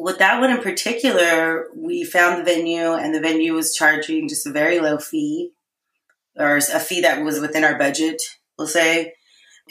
[0.00, 4.46] With that one in particular, we found the venue and the venue was charging just
[4.46, 5.50] a very low fee
[6.36, 8.22] or a fee that was within our budget,
[8.56, 9.14] we'll say.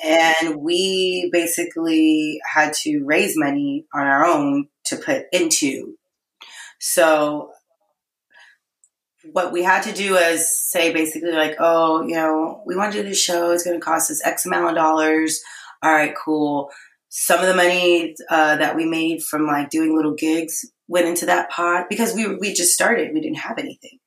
[0.04, 5.98] And we basically had to raise money on our own to put into.
[6.78, 7.52] So
[9.32, 13.02] what we had to do is say basically like, oh, you know, we want to
[13.02, 13.52] do this show.
[13.52, 15.42] It's going to cost us X amount of dollars.
[15.82, 16.70] All right, cool.
[17.10, 21.26] Some of the money uh, that we made from like doing little gigs went into
[21.26, 23.14] that pot because we we just started.
[23.14, 24.00] We didn't have anything.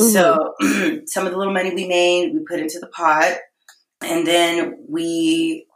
[0.00, 0.12] Mm-hmm.
[0.12, 3.38] So some of the little money we made, we put into the pot,
[4.00, 5.66] and then we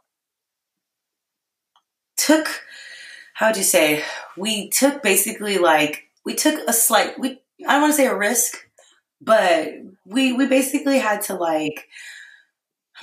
[2.17, 2.47] took.
[3.35, 4.03] How would you say?
[4.37, 7.17] We took basically like we took a slight.
[7.19, 8.57] We I don't want to say a risk,
[9.21, 9.69] but
[10.05, 11.87] we we basically had to like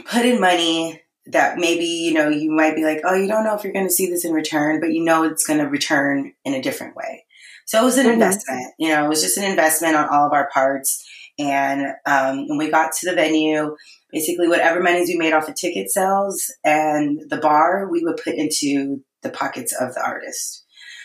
[0.04, 3.54] put in money that maybe you know you might be like oh you don't know
[3.54, 6.32] if you're going to see this in return but you know it's going to return
[6.44, 7.24] in a different way
[7.64, 8.14] so it was an mm-hmm.
[8.14, 11.04] investment you know it was just an investment on all of our parts
[11.38, 13.76] and um, when we got to the venue,
[14.10, 18.34] basically whatever monies we made off of ticket sales and the bar, we would put
[18.34, 20.64] into the pockets of the artist.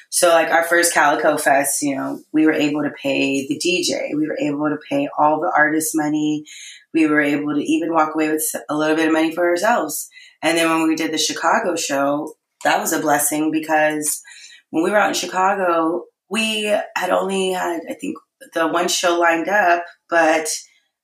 [0.09, 4.09] So like our first Calico Fest, you know, we were able to pay the DJ.
[4.15, 6.45] We were able to pay all the artist money.
[6.93, 10.09] We were able to even walk away with a little bit of money for ourselves.
[10.41, 14.21] And then when we did the Chicago show, that was a blessing because
[14.69, 18.17] when we were out in Chicago, we had only had, I think,
[18.53, 20.47] the one show lined up, but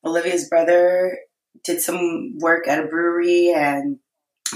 [0.06, 1.18] Olivia's brother
[1.64, 4.00] did some work at a brewery and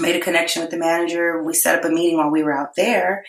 [0.00, 1.42] made a connection with the manager.
[1.42, 3.24] We set up a meeting while we were out there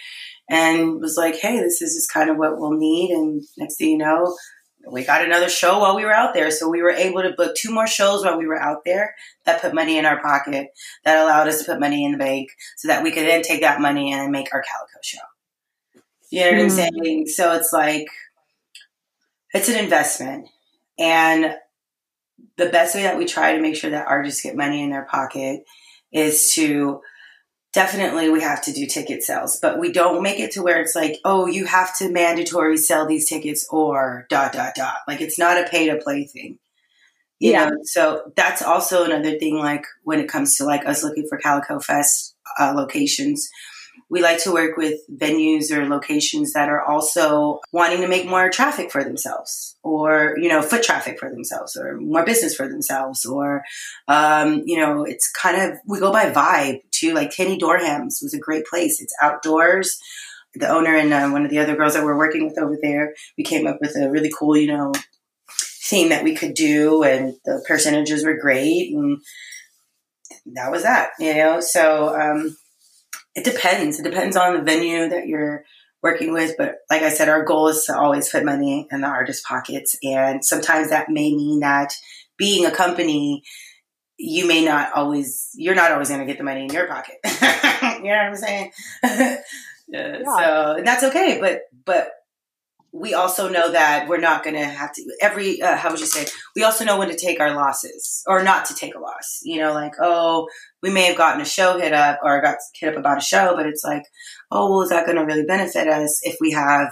[0.50, 3.12] and was like, hey, this is just kind of what we'll need.
[3.12, 4.36] And next thing you know,
[4.92, 6.52] we got another show while we were out there.
[6.52, 9.16] So we were able to book two more shows while we were out there
[9.46, 10.68] that put money in our pocket,
[11.06, 13.62] that allowed us to put money in the bank so that we could then take
[13.62, 15.20] that money and make our Calico show.
[16.30, 16.64] You know what mm.
[16.64, 17.28] I'm saying?
[17.28, 18.08] So it's like,
[19.54, 20.50] it's an investment.
[20.98, 21.56] And
[22.58, 25.06] the best way that we try to make sure that artists get money in their
[25.06, 25.64] pocket
[26.12, 27.02] is to
[27.74, 30.96] definitely we have to do ticket sales, but we don't make it to where it's
[30.96, 34.98] like, oh, you have to mandatory sell these tickets or dot dot dot.
[35.08, 36.60] Like it's not a pay to play thing.
[37.40, 37.66] You yeah.
[37.66, 39.58] know, so that's also another thing.
[39.58, 43.50] Like when it comes to like us looking for Calico Fest uh, locations,
[44.14, 48.48] we like to work with venues or locations that are also wanting to make more
[48.52, 53.26] traffic for themselves or, you know, foot traffic for themselves or more business for themselves
[53.26, 53.64] or,
[54.08, 57.16] um, you know, it's kind of, we go by vibe too.
[57.16, 59.02] Like Kenny Dorham's was a great place.
[59.02, 59.98] It's outdoors.
[60.54, 63.16] The owner and uh, one of the other girls that we're working with over there,
[63.36, 64.94] we came up with a really cool, you know,
[65.86, 69.24] theme that we could do and the percentages were great and
[70.54, 71.60] that was that, you know?
[71.62, 72.56] So, um,
[73.36, 74.00] it depends.
[74.00, 75.66] It depends on the venue that you're
[76.02, 76.56] working with.
[76.58, 79.98] But like I said, our goal is to always put money in the artist's pockets.
[80.04, 81.94] And sometimes that may mean that
[82.38, 83.44] being a company,
[84.18, 87.16] you may not always, you're not always going to get the money in your pocket.
[87.26, 88.72] you know what I'm saying?
[89.88, 90.24] yeah.
[90.24, 91.40] So that's okay.
[91.40, 92.12] But, but
[92.96, 96.06] we also know that we're not going to have to every uh, how would you
[96.06, 96.26] say
[96.56, 99.60] we also know when to take our losses or not to take a loss you
[99.60, 100.48] know like oh
[100.82, 103.56] we may have gotten a show hit up or got hit up about a show
[103.56, 104.04] but it's like
[104.52, 106.90] oh well is that going to really benefit us if we have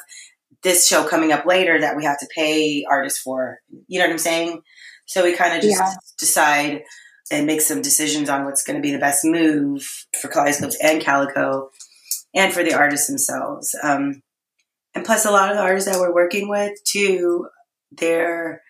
[0.63, 3.59] this show coming up later that we have to pay artists for?
[3.87, 4.61] You know what i'm saying?
[5.05, 5.93] So we kind of just yeah.
[6.19, 6.83] decide
[7.31, 11.01] and make some decisions on what's going to be the best move for kaleidoscopes and
[11.01, 11.69] calico
[12.33, 13.75] and for the artists themselves.
[13.83, 14.21] Um,
[14.95, 17.47] and plus a lot of the artists that we're working with too
[17.91, 18.61] they're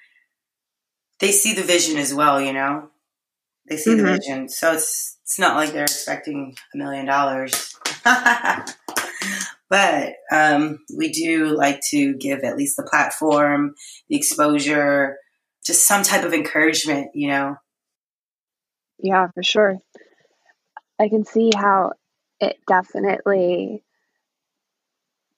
[1.20, 2.90] they see the vision as well you know
[3.70, 4.06] They see mm-hmm.
[4.06, 4.50] the vision.
[4.50, 7.74] So it's it's not like they're expecting a million dollars.
[9.70, 13.76] but um, we do like to give at least the platform,
[14.10, 15.18] the exposure,
[15.66, 17.56] just some type of encouragement, you know.
[19.00, 19.78] Yeah, for sure.
[21.00, 21.94] I can see how
[22.42, 23.84] it definitely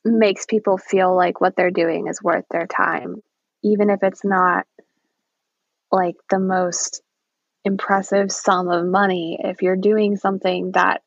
[0.05, 3.21] makes people feel like what they're doing is worth their time,
[3.63, 4.65] even if it's not
[5.91, 7.01] like the most
[7.63, 9.39] impressive sum of money.
[9.41, 11.01] If you're doing something that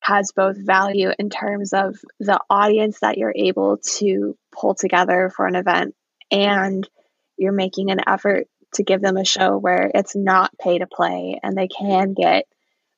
[0.00, 5.46] has both value in terms of the audience that you're able to pull together for
[5.46, 5.94] an event
[6.30, 6.88] and
[7.36, 11.38] you're making an effort to give them a show where it's not pay to play
[11.42, 12.46] and they can get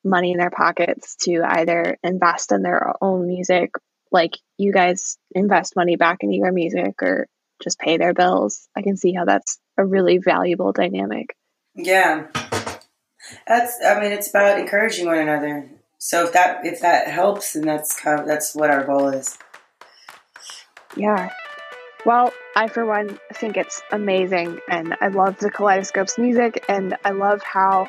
[0.03, 3.73] money in their pockets to either invest in their own music
[4.15, 7.27] like you guys invest money back into your music or
[7.63, 8.69] just pay their bills.
[8.75, 11.37] I can see how that's a really valuable dynamic.
[11.75, 12.29] Yeah.
[13.47, 15.69] That's i mean it's about encouraging one another.
[15.99, 19.37] So if that if that helps then that's kind of, that's what our goal is.
[20.97, 21.31] Yeah.
[22.07, 27.11] Well i for one think it's amazing and i love the kaleidoscope's music and i
[27.11, 27.89] love how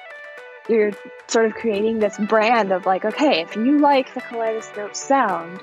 [0.67, 0.93] you're
[1.27, 5.59] sort of creating this brand of like okay if you like the kaleidoscope sound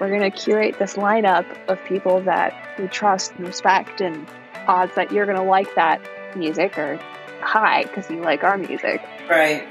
[0.00, 4.26] we're going to curate this lineup of people that we trust and respect, and
[4.66, 6.00] odds that you're going to like that
[6.36, 6.96] music are
[7.40, 9.02] high because you like our music.
[9.28, 9.66] Right.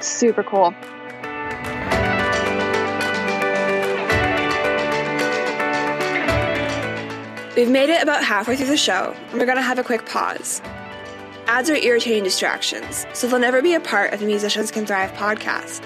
[0.00, 0.74] Super cool.
[7.56, 10.06] We've made it about halfway through the show, and we're going to have a quick
[10.06, 10.62] pause.
[11.46, 15.10] Ads are irritating distractions, so they'll never be a part of the Musicians Can Thrive
[15.12, 15.84] podcast.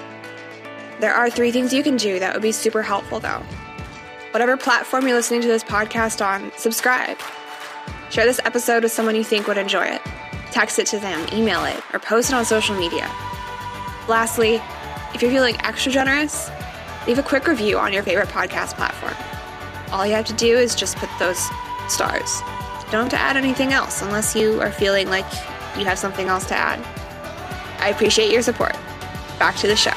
[1.00, 3.42] There are three things you can do that would be super helpful, though.
[4.30, 7.18] Whatever platform you're listening to this podcast on, subscribe.
[8.10, 10.00] Share this episode with someone you think would enjoy it.
[10.52, 13.10] Text it to them, email it, or post it on social media.
[14.08, 14.60] Lastly,
[15.14, 16.50] if you're feeling extra generous,
[17.06, 19.14] leave a quick review on your favorite podcast platform.
[19.92, 21.38] All you have to do is just put those
[21.88, 22.40] stars.
[22.90, 25.26] Don't have to add anything else unless you are feeling like
[25.76, 26.78] you have something else to add.
[27.80, 28.74] I appreciate your support.
[29.38, 29.92] Back to the show.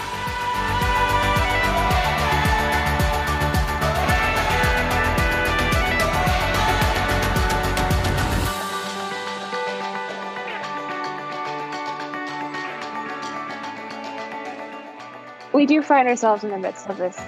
[15.68, 17.20] Do find ourselves in the midst of this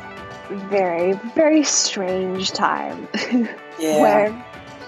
[0.50, 3.08] very, very strange time
[3.80, 4.02] yeah.
[4.02, 4.46] where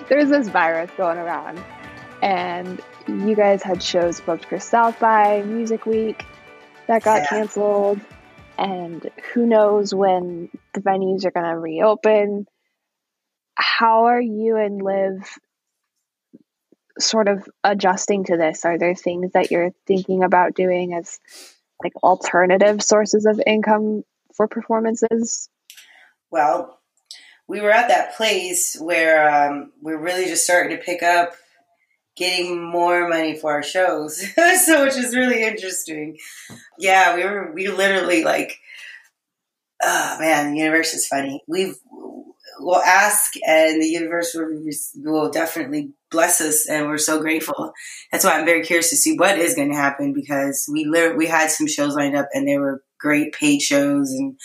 [0.10, 1.64] there's this virus going around.
[2.22, 6.26] And you guys had shows booked for South by Music Week
[6.88, 7.28] that got yeah.
[7.28, 8.00] canceled.
[8.58, 12.48] And who knows when the venues are going to reopen.
[13.56, 15.40] How are you and Liv
[17.00, 18.66] sort of adjusting to this?
[18.66, 21.20] Are there things that you're thinking about doing as
[21.84, 24.04] like alternative sources of income
[24.36, 25.50] for performances?
[26.30, 26.80] Well,
[27.48, 31.34] we were at that place where um, we're really just starting to pick up
[32.16, 34.22] getting more money for our shows
[34.66, 36.18] so which is really interesting
[36.78, 38.60] yeah we were we literally like
[39.82, 41.78] oh man the universe is funny we've
[42.64, 44.50] we'll ask and the universe will,
[45.04, 47.74] will definitely bless us and we're so grateful.
[48.12, 51.18] That's why i'm very curious to see what is going to happen because we literally
[51.18, 54.40] we had some shows lined up and they were great paid shows and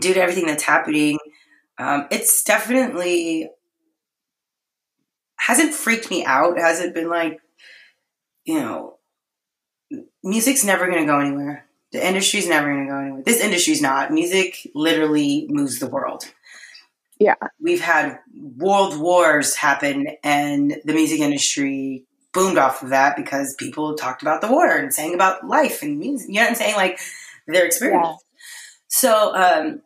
[0.00, 1.18] due to everything that's happening
[1.78, 3.50] um, it's definitely
[5.36, 6.58] hasn't freaked me out.
[6.58, 7.40] Hasn't been like
[8.44, 8.98] you know
[10.22, 11.66] music's never going to go anywhere.
[11.92, 13.22] The industry's never going to go anywhere.
[13.22, 14.12] This industry's not.
[14.12, 16.24] Music literally moves the world
[17.22, 17.34] yeah.
[17.60, 18.18] We've had
[18.56, 24.40] world wars happen and the music industry boomed off of that because people talked about
[24.40, 26.28] the war and sang about life and music.
[26.28, 26.76] You know what I'm saying?
[26.76, 26.98] Like
[27.46, 28.06] their experience.
[28.08, 28.16] Yeah.
[28.88, 29.82] So, um,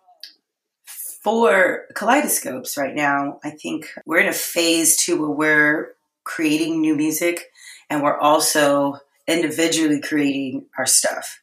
[0.87, 6.95] for kaleidoscopes right now, I think we're in a phase too where we're creating new
[6.95, 7.51] music
[7.91, 11.41] and we're also individually creating our stuff.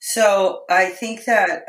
[0.00, 1.66] So I think that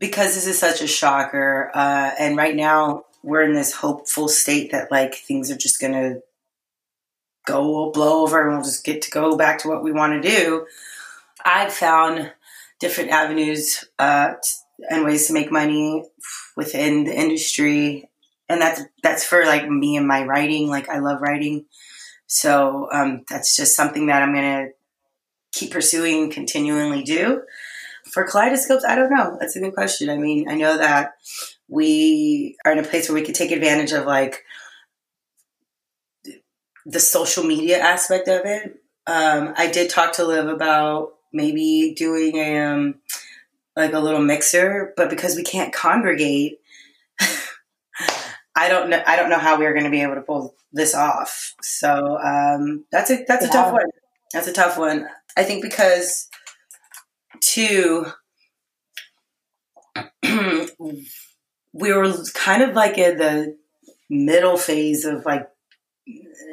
[0.00, 4.72] because this is such a shocker, uh, and right now we're in this hopeful state
[4.72, 6.16] that like things are just gonna
[7.46, 10.28] go blow over and we'll just get to go back to what we want to
[10.28, 10.66] do.
[11.44, 12.32] I've found
[12.80, 14.34] different avenues uh,
[14.88, 16.04] and ways to make money
[16.56, 18.08] within the industry,
[18.48, 20.68] and that's that's for like me and my writing.
[20.68, 21.66] Like I love writing,
[22.26, 24.68] so um, that's just something that I'm gonna
[25.52, 27.42] keep pursuing and continually do
[28.12, 29.36] for kaleidoscopes, I don't know.
[29.40, 30.10] That's a good question.
[30.10, 31.14] I mean, I know that
[31.68, 34.44] we are in a place where we could take advantage of like
[36.84, 38.82] the social media aspect of it.
[39.06, 42.94] Um, I did talk to Liv about maybe doing a um,
[43.76, 46.60] like a little mixer, but because we can't congregate,
[48.56, 49.02] I don't know.
[49.06, 51.54] I don't know how we are going to be able to pull this off.
[51.62, 53.86] So um, that's a that's a tough one.
[54.32, 55.08] That's a tough one.
[55.36, 56.28] I think because
[57.40, 58.06] two,
[61.72, 63.56] we were kind of like in the
[64.08, 65.48] middle phase of like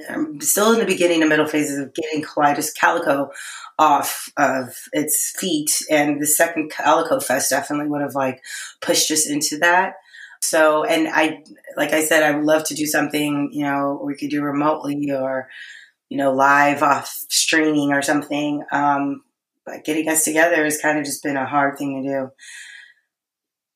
[0.09, 3.31] I'm still in the beginning and middle phases of getting Kaleidos Calico
[3.79, 8.41] off of its feet, and the second Calico Fest definitely would have like
[8.81, 9.95] pushed us into that.
[10.41, 11.43] So, and I,
[11.75, 15.11] like I said, I would love to do something, you know, we could do remotely
[15.11, 15.49] or,
[16.09, 18.63] you know, live off streaming or something.
[18.71, 19.23] Um,
[19.67, 22.29] but getting us together has kind of just been a hard thing to do.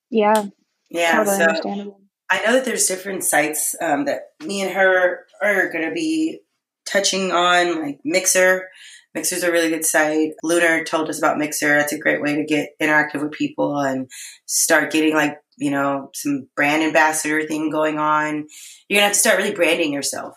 [0.10, 0.46] Yeah.
[0.89, 1.24] Yeah.
[1.24, 1.98] Totally so
[2.30, 6.39] I know that there's different sites um, that me and her are going to be
[6.86, 8.70] touching on, like Mixer.
[9.14, 10.32] Mixer's a really good site.
[10.42, 11.68] Lunar told us about Mixer.
[11.68, 14.10] That's a great way to get interactive with people and
[14.46, 18.48] start getting like, you know, some brand ambassador thing going on.
[18.88, 20.36] You're going to have to start really branding yourself.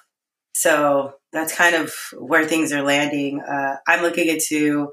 [0.53, 3.41] So that's kind of where things are landing.
[3.41, 4.89] Uh, I'm looking into,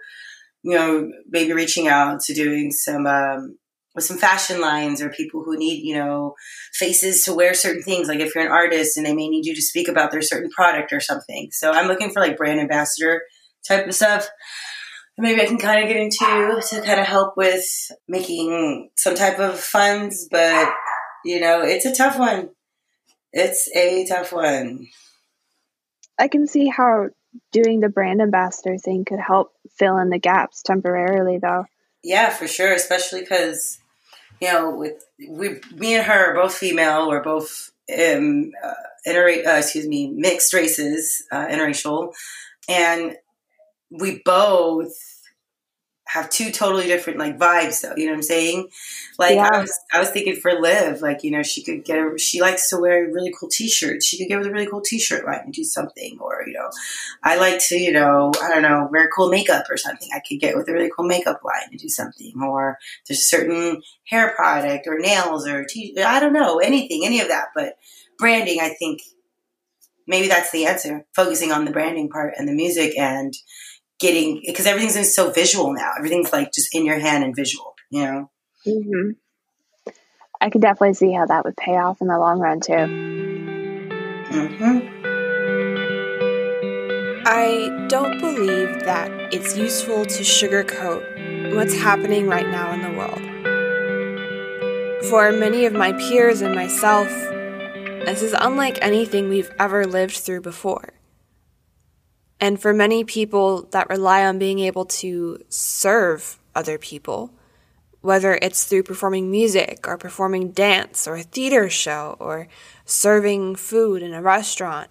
[0.64, 3.57] you know, maybe reaching out to doing some um,
[3.95, 6.34] with some fashion lines or people who need, you know,
[6.74, 8.07] faces to wear certain things.
[8.07, 10.49] Like if you're an artist and they may need you to speak about their certain
[10.49, 11.49] product or something.
[11.51, 13.22] So I'm looking for like brand ambassador
[13.68, 14.30] type of stuff.
[15.18, 17.66] Maybe I can kind of get into to kind of help with
[18.07, 20.74] making some type of funds, but
[21.26, 22.49] you know, it's a tough one.
[23.34, 24.88] It's a tough one.
[26.18, 27.09] I can see how
[27.51, 31.65] doing the brand ambassador thing could help fill in the gaps temporarily, though.
[32.03, 32.73] Yeah, for sure.
[32.73, 33.79] Especially because
[34.41, 37.07] you know, with we, me and her are both female.
[37.07, 38.73] We're both um, uh,
[39.05, 42.13] inter- uh, excuse me, mixed races, uh, interracial,
[42.67, 43.15] and
[43.91, 44.93] we both
[46.12, 48.68] have two totally different like vibes though you know what i'm saying?
[49.18, 49.49] Like yeah.
[49.53, 52.41] i was i was thinking for liv like you know she could get a, she
[52.41, 54.05] likes to wear really cool t-shirts.
[54.05, 56.70] She could get with a really cool t-shirt line and do something or you know
[57.24, 60.09] i like to you know i don't know wear cool makeup or something.
[60.14, 62.34] I could get with a really cool makeup line and do something.
[62.41, 67.22] Or there's a certain hair product or nails or t- i don't know anything any
[67.22, 67.49] of that.
[67.55, 67.78] But
[68.18, 69.01] branding i think
[70.07, 71.05] maybe that's the answer.
[71.16, 73.34] Focusing on the branding part and the music and
[74.01, 75.91] getting because everything's so visual now.
[75.97, 78.29] Everything's like just in your hand and visual, you know.
[78.67, 79.11] Mm-hmm.
[80.41, 82.73] I could definitely see how that would pay off in the long run too.
[84.31, 84.97] Mm-hmm.
[87.23, 93.21] I don't believe that it's useful to sugarcoat what's happening right now in the world.
[95.09, 97.07] For many of my peers and myself,
[98.05, 100.93] this is unlike anything we've ever lived through before.
[102.41, 107.31] And for many people that rely on being able to serve other people,
[108.01, 112.47] whether it's through performing music or performing dance or a theater show or
[112.83, 114.89] serving food in a restaurant,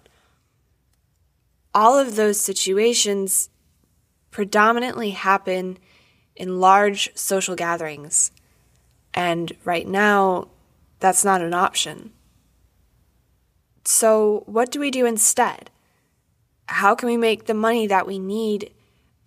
[1.73, 3.49] all of those situations
[4.31, 5.77] predominantly happen
[6.37, 8.31] in large social gatherings.
[9.13, 10.47] And right now,
[11.01, 12.13] that's not an option.
[13.83, 15.70] So, what do we do instead?
[16.67, 18.71] How can we make the money that we need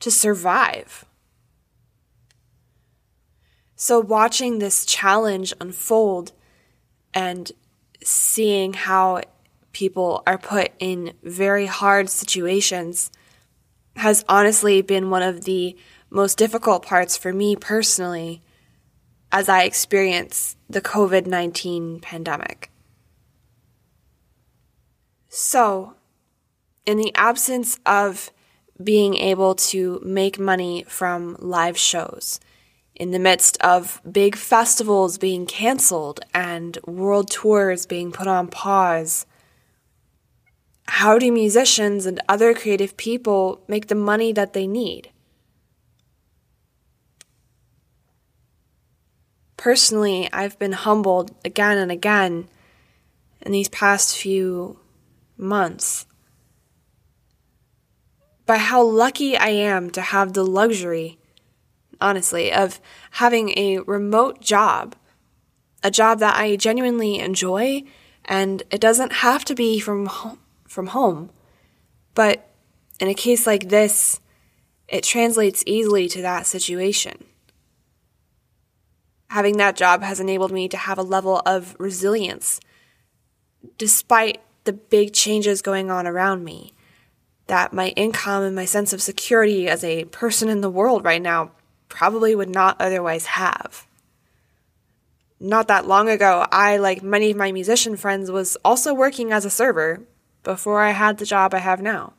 [0.00, 1.04] to survive?
[3.76, 6.32] So, watching this challenge unfold
[7.12, 7.50] and
[8.02, 9.22] seeing how
[9.72, 13.10] people are put in very hard situations
[13.96, 15.76] has honestly been one of the
[16.10, 18.42] most difficult parts for me personally
[19.32, 22.70] as I experience the COVID 19 pandemic.
[25.28, 25.93] So,
[26.86, 28.30] in the absence of
[28.82, 32.40] being able to make money from live shows,
[32.94, 39.26] in the midst of big festivals being canceled and world tours being put on pause,
[40.86, 45.10] how do musicians and other creative people make the money that they need?
[49.56, 52.48] Personally, I've been humbled again and again
[53.40, 54.78] in these past few
[55.38, 56.06] months
[58.46, 61.18] by how lucky I am to have the luxury,
[62.00, 62.80] honestly, of
[63.12, 64.94] having a remote job,
[65.82, 67.84] a job that I genuinely enjoy,
[68.24, 70.08] and it doesn't have to be from
[70.66, 71.30] from home.
[72.14, 72.50] But
[73.00, 74.20] in a case like this,
[74.88, 77.24] it translates easily to that situation.
[79.30, 82.60] Having that job has enabled me to have a level of resilience
[83.78, 86.74] despite the big changes going on around me
[87.46, 91.22] that my income and my sense of security as a person in the world right
[91.22, 91.50] now
[91.88, 93.86] probably would not otherwise have.
[95.40, 99.44] Not that long ago, I, like many of my musician friends, was also working as
[99.44, 100.00] a server
[100.42, 102.14] before I had the job I have now.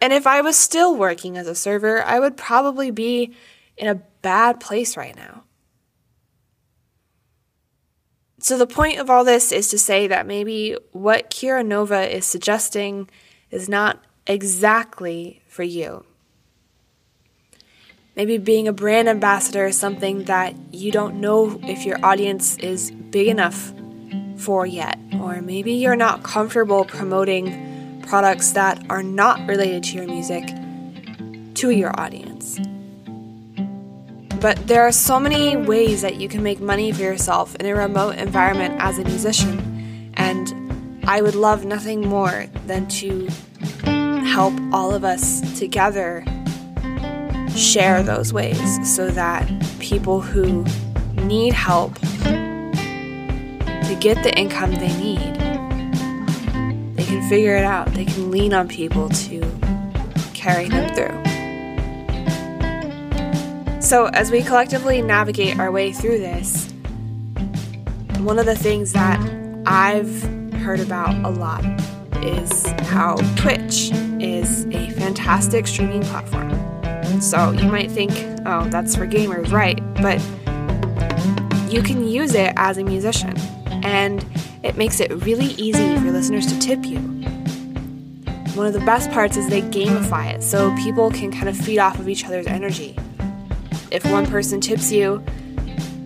[0.00, 3.34] And if I was still working as a server, I would probably be
[3.78, 5.43] in a bad place right now.
[8.44, 12.26] So, the point of all this is to say that maybe what Kira Nova is
[12.26, 13.08] suggesting
[13.50, 16.04] is not exactly for you.
[18.14, 22.90] Maybe being a brand ambassador is something that you don't know if your audience is
[22.90, 23.72] big enough
[24.36, 30.06] for yet, or maybe you're not comfortable promoting products that are not related to your
[30.06, 30.44] music
[31.54, 32.58] to your audience.
[34.40, 37.74] But there are so many ways that you can make money for yourself in a
[37.74, 43.26] remote environment as a musician, and I would love nothing more than to
[44.26, 46.24] help all of us together
[47.56, 50.64] share those ways so that people who
[51.24, 51.94] need help
[53.84, 55.34] to get the income they need,
[56.96, 57.92] they can figure it out.
[57.94, 59.40] They can lean on people to
[60.32, 61.33] carry them through.
[63.84, 66.72] So, as we collectively navigate our way through this,
[68.20, 69.20] one of the things that
[69.66, 70.22] I've
[70.54, 71.62] heard about a lot
[72.24, 77.20] is how Twitch is a fantastic streaming platform.
[77.20, 78.10] So, you might think,
[78.46, 79.78] oh, that's for gamers, right?
[79.96, 80.18] But
[81.70, 83.36] you can use it as a musician,
[83.84, 84.24] and
[84.62, 87.00] it makes it really easy for listeners to tip you.
[88.54, 91.78] One of the best parts is they gamify it so people can kind of feed
[91.78, 92.96] off of each other's energy
[93.94, 95.24] if one person tips you,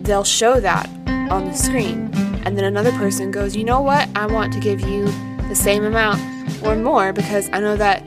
[0.03, 0.87] they'll show that
[1.31, 2.11] on the screen.
[2.45, 4.11] And then another person goes, you know what?
[4.15, 5.07] I want to give you
[5.49, 6.21] the same amount
[6.63, 8.07] or more because I know that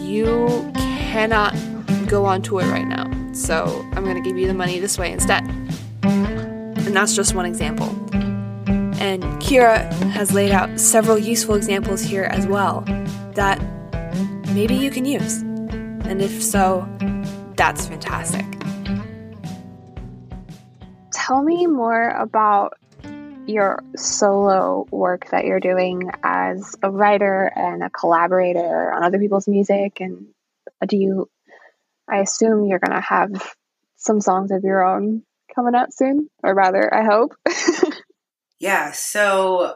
[0.00, 1.54] you cannot
[2.06, 3.10] go on tour right now.
[3.34, 5.44] So I'm going to give you the money this way instead.
[6.02, 7.88] And that's just one example.
[8.16, 12.84] And Kira has laid out several useful examples here as well
[13.34, 13.62] that
[14.54, 15.42] maybe you can use.
[15.42, 16.88] And if so,
[17.54, 18.53] that's fantastic
[21.24, 22.74] tell me more about
[23.46, 29.48] your solo work that you're doing as a writer and a collaborator on other people's
[29.48, 30.26] music and
[30.86, 31.30] do you
[32.10, 33.30] i assume you're going to have
[33.96, 35.22] some songs of your own
[35.54, 37.34] coming out soon or rather i hope.
[38.60, 39.74] Yeah so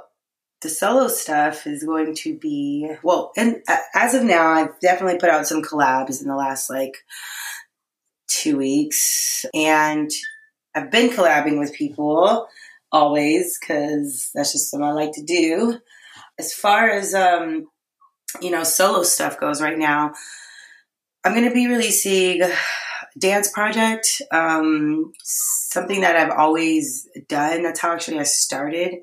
[0.63, 5.19] the solo stuff is going to be well and uh, as of now i've definitely
[5.19, 6.97] put out some collabs in the last like
[8.29, 10.11] two weeks and
[10.79, 12.47] I've been collabing with people
[12.93, 15.81] always because that's just something I like to do.
[16.39, 17.67] As far as um,
[18.41, 20.13] you know, solo stuff goes right now,
[21.25, 22.43] I'm going to be releasing
[23.19, 27.65] dance project, um, something that I've always done.
[27.65, 29.01] That's how actually I started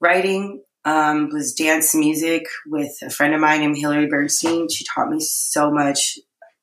[0.00, 0.62] writing.
[0.84, 4.68] Um, was dance music with a friend of mine named Hillary Bernstein.
[4.68, 6.18] She taught me so much.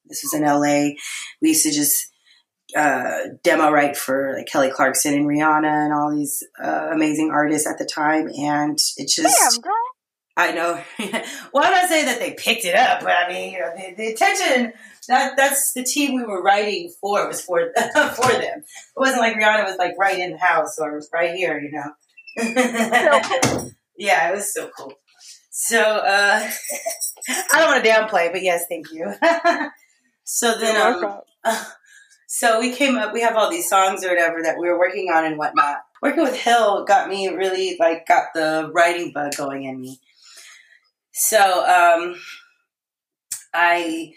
[0.08, 0.96] This was in LA.
[1.42, 2.09] We used to just
[2.76, 7.68] uh, demo write for like Kelly Clarkson and Rihanna and all these uh, amazing artists
[7.68, 9.62] at the time, and it just.
[9.62, 9.72] Damn,
[10.38, 10.82] I know.
[11.54, 13.94] well, I'm not saying that they picked it up, but I mean, you know, the,
[13.96, 14.72] the attention
[15.10, 18.60] that that's the team we were writing for was for for them.
[18.60, 18.64] It
[18.96, 21.92] wasn't like Rihanna was like right in the house or right here, you know.
[23.98, 24.94] yeah, it was so cool.
[25.52, 26.50] So uh,
[27.28, 29.14] I don't want to downplay, but yes, thank you.
[30.24, 31.56] so then, um,
[32.32, 35.10] so we came up, we have all these songs or whatever that we were working
[35.12, 35.78] on and whatnot.
[36.00, 40.00] Working with Hill got me really like got the writing bug going in me.
[41.12, 42.16] So um,
[43.52, 44.14] I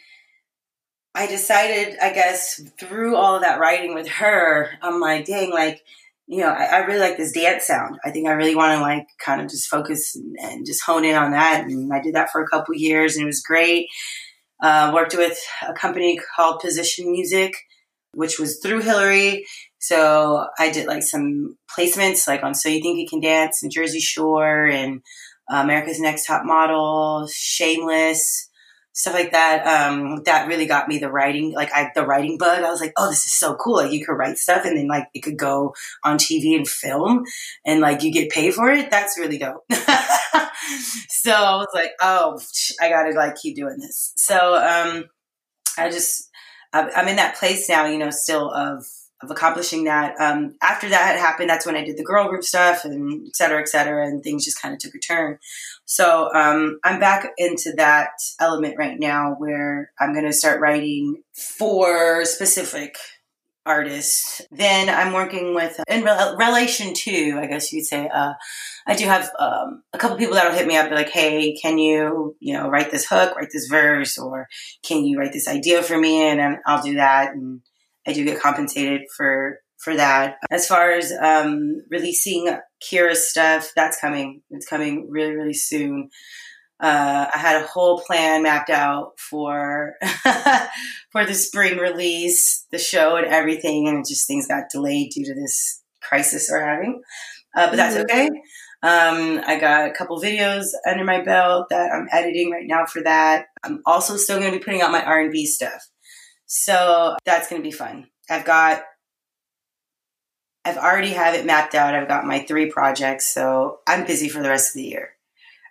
[1.15, 5.83] I decided, I guess, through all of that writing with her, I'm like, dang, like,
[6.27, 7.99] you know, I, I really like this dance sound.
[8.05, 11.07] I think I really want to like kind of just focus and, and, just hone
[11.07, 11.65] in on that.
[11.65, 13.89] And I did that for a couple years and it was great.
[14.63, 17.55] Uh, worked with a company called Position Music
[18.15, 19.47] which was through Hillary.
[19.79, 23.73] So I did like some placements, like on So You Think You Can Dance and
[23.73, 25.03] Jersey Shore and
[25.53, 28.49] uh, America's Next Top Model, Shameless,
[28.93, 29.67] stuff like that.
[29.67, 32.63] Um, that really got me the writing, like I, the writing bug.
[32.63, 33.77] I was like, oh, this is so cool.
[33.77, 37.25] Like you could write stuff and then like it could go on TV and film
[37.67, 38.91] and like you get paid for it.
[38.91, 39.65] That's really dope.
[41.09, 42.39] so I was like, oh,
[42.81, 44.13] I got to like keep doing this.
[44.17, 45.05] So, um,
[45.79, 46.29] I just,
[46.73, 48.87] I'm in that place now, you know, still of
[49.23, 50.21] of accomplishing that.
[50.21, 53.37] Um, after that had happened, that's when I did the girl group stuff and et
[53.37, 55.39] cetera, et cetera, and things just kind of took a turn.
[55.85, 58.11] So um, I'm back into that
[58.41, 62.97] element right now where I'm going to start writing for specific
[63.65, 64.43] artists.
[64.51, 68.35] Then I'm working with, in re- relation to, I guess you'd say, uh,
[68.87, 71.79] I do have um, a couple people that'll hit me up, be like, "Hey, can
[71.79, 74.49] you, you know, write this hook, write this verse, or
[74.85, 77.61] can you write this idea for me?" And I'll do that, and
[78.07, 80.37] I do get compensated for for that.
[80.51, 84.43] As far as um, releasing Kira stuff, that's coming.
[84.51, 86.11] It's coming really, really soon.
[86.83, 89.95] Uh, I had a whole plan mapped out for
[91.11, 95.35] for the spring release, the show, and everything, and just things got delayed due to
[95.35, 97.01] this crisis we're having.
[97.57, 98.05] Uh, but that's mm-hmm.
[98.05, 98.27] okay.
[98.85, 103.01] Um, I got a couple videos under my belt that I'm editing right now for
[103.05, 103.47] that.
[103.63, 105.89] I'm also still going to be putting out my R&B stuff.
[106.47, 108.09] So that's going to be fun.
[108.29, 108.83] I've got
[110.65, 111.95] I've already have it mapped out.
[111.95, 115.11] I've got my three projects, so I'm busy for the rest of the year.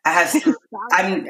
[0.05, 0.55] I have
[0.91, 1.27] I'm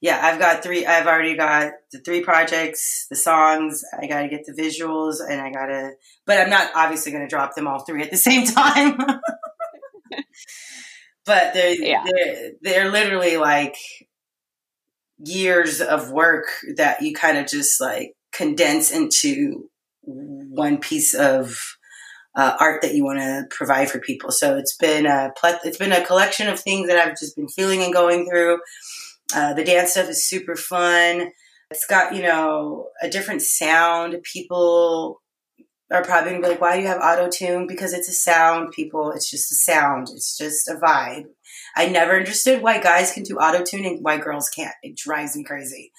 [0.00, 4.28] yeah, I've got three I've already got the three projects, the songs, I got to
[4.28, 5.92] get the visuals and I got to
[6.26, 8.96] but I'm not obviously going to drop them all three at the same time.
[11.26, 12.04] but they're, yeah.
[12.04, 13.76] they're they're literally like
[15.18, 16.46] years of work
[16.76, 19.70] that you kind of just like condense into
[20.02, 21.56] one piece of
[22.36, 24.30] uh, art that you want to provide for people.
[24.30, 25.32] So it's been a
[25.64, 28.58] it's been a collection of things that I've just been feeling and going through.
[29.34, 31.30] Uh, the dance stuff is super fun.
[31.70, 34.16] It's got you know a different sound.
[34.22, 35.22] People
[35.92, 38.72] are probably gonna be like, "Why do you have auto tune?" Because it's a sound.
[38.72, 40.08] People, it's just a sound.
[40.12, 41.26] It's just a vibe.
[41.76, 44.74] I never understood why guys can do auto tune and why girls can't.
[44.82, 45.92] It drives me crazy.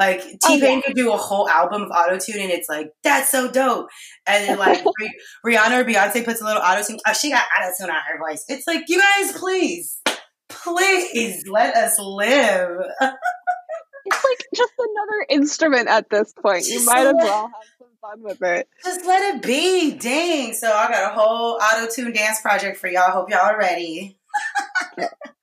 [0.00, 0.80] Like T Pain oh, yeah.
[0.80, 3.90] could do a whole album of auto tune, and it's like that's so dope.
[4.26, 4.82] And then like
[5.46, 6.96] Rihanna or Beyonce puts a little auto tune.
[7.06, 8.46] Oh, uh, she got auto tune on her voice.
[8.48, 10.00] It's like you guys, please,
[10.48, 12.78] please let us live.
[14.06, 16.64] it's like just another instrument at this point.
[16.64, 18.70] Just you might as well have some fun with it.
[18.82, 19.98] Just let it be.
[19.98, 20.54] Dang.
[20.54, 23.10] So I got a whole auto tune dance project for y'all.
[23.10, 24.16] Hope y'all are ready.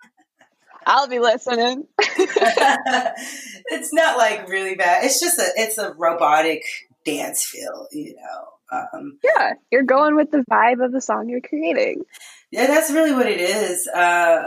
[0.87, 1.85] I'll be listening.
[1.99, 5.03] it's not like really bad.
[5.03, 6.63] It's just a it's a robotic
[7.05, 8.79] dance feel, you know.
[8.93, 12.03] Um, yeah, you're going with the vibe of the song you're creating.
[12.51, 13.85] Yeah, that's really what it is.
[13.87, 14.43] Uh,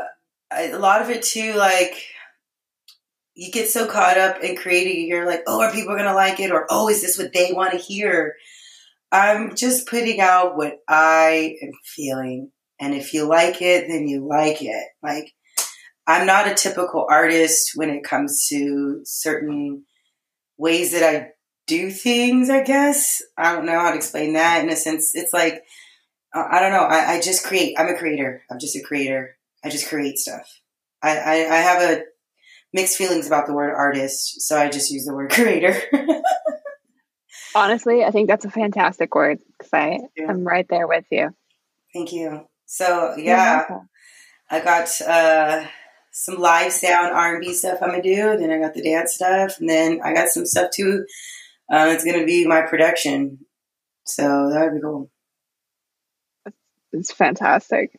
[0.51, 1.93] a lot of it too, like
[3.35, 6.53] you get so caught up in creating, you're like, oh, are people gonna like it?
[6.53, 8.35] Or oh, is this what they want to hear?
[9.13, 12.51] I'm just putting out what I am feeling.
[12.79, 14.87] And if you like it, then you like it.
[15.03, 15.35] Like
[16.11, 19.85] I'm not a typical artist when it comes to certain
[20.59, 21.29] ways that I
[21.69, 23.23] do things, I guess.
[23.39, 25.13] I don't know how to explain that in a sense.
[25.15, 25.63] It's like,
[26.35, 26.83] I don't know.
[26.83, 27.77] I, I just create.
[27.79, 28.43] I'm a creator.
[28.51, 29.37] I'm just a creator.
[29.65, 30.53] I just create stuff.
[31.01, 32.03] I, I, I have a
[32.73, 35.81] mixed feelings about the word artist, so I just use the word creator.
[37.55, 41.31] Honestly, I think that's a fantastic word because I am right there with you.
[41.95, 42.47] Thank you.
[42.67, 43.65] So yeah,
[44.51, 45.67] I got uh,
[46.21, 48.37] some live sound R and B stuff I'm gonna do.
[48.37, 51.07] Then I got the dance stuff, and then I got some stuff too.
[51.73, 53.39] Uh, it's gonna be my production,
[54.05, 55.11] so that would be cool.
[56.93, 57.99] It's fantastic.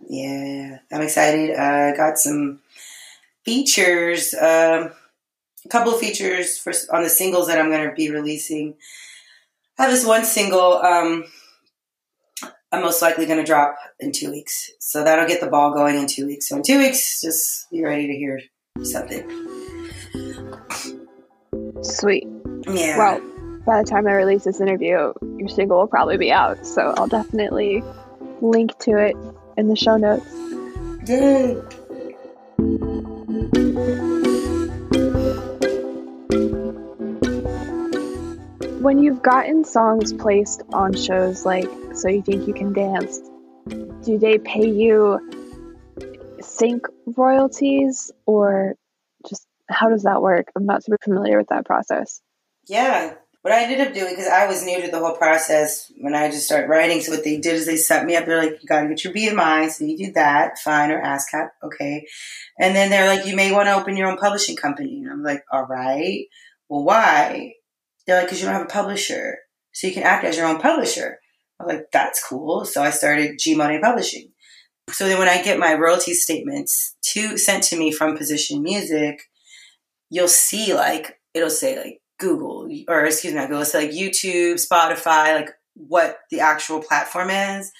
[0.00, 1.54] Yeah, I'm excited.
[1.54, 2.60] I uh, got some
[3.44, 4.88] features, uh,
[5.62, 8.76] a couple of features for on the singles that I'm to be releasing.
[9.78, 10.78] I have this one single.
[10.78, 11.24] Um,
[12.72, 14.70] I'm most likely going to drop in two weeks.
[14.80, 16.48] So that'll get the ball going in two weeks.
[16.48, 18.40] So in two weeks, just be ready to hear
[18.82, 19.28] something.
[21.82, 22.26] Sweet.
[22.66, 22.96] Yeah.
[22.96, 23.20] Well,
[23.66, 26.66] by the time I release this interview, your single will probably be out.
[26.66, 27.82] So I'll definitely
[28.40, 29.16] link to it
[29.58, 30.26] in the show notes.
[31.06, 31.60] Yay.
[38.82, 43.20] When you've gotten songs placed on shows like So You Think You Can Dance,
[44.04, 45.20] do they pay you
[46.40, 48.74] sync royalties or
[49.28, 50.48] just how does that work?
[50.56, 52.20] I'm not super familiar with that process.
[52.66, 53.14] Yeah.
[53.42, 56.28] What I ended up doing, because I was new to the whole process when I
[56.28, 58.26] just started writing, so what they did is they set me up.
[58.26, 61.50] They're like, you got to get your BMI, so you do that, fine, or ASCAP,
[61.62, 62.04] okay.
[62.58, 65.02] And then they're like, you may want to open your own publishing company.
[65.04, 66.24] And I'm like, all right.
[66.68, 67.54] Well, why?
[68.06, 69.38] They're like, because you don't have a publisher.
[69.72, 71.18] So you can act as your own publisher.
[71.60, 72.64] I'm like, that's cool.
[72.64, 74.32] So I started G Money Publishing.
[74.90, 79.22] So then when I get my royalty statements to sent to me from Position Music,
[80.10, 84.54] you'll see like it'll say like Google or excuse me, not Google, say like YouTube,
[84.54, 87.70] Spotify, like what the actual platform is,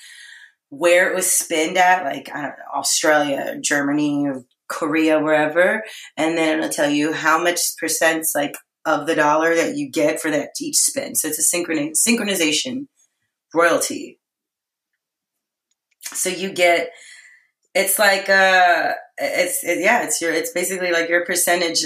[0.71, 4.29] where it was spinned at, like I don't know, Australia, Germany,
[4.69, 5.85] Korea, wherever,
[6.17, 8.55] and then it'll tell you how much percents like
[8.85, 11.15] of the dollar that you get for that each spin.
[11.15, 12.87] So it's a synchroni- synchronization
[13.55, 14.19] royalty.
[16.03, 16.91] So you get
[17.75, 21.85] it's like uh it's it, yeah it's your it's basically like your percentage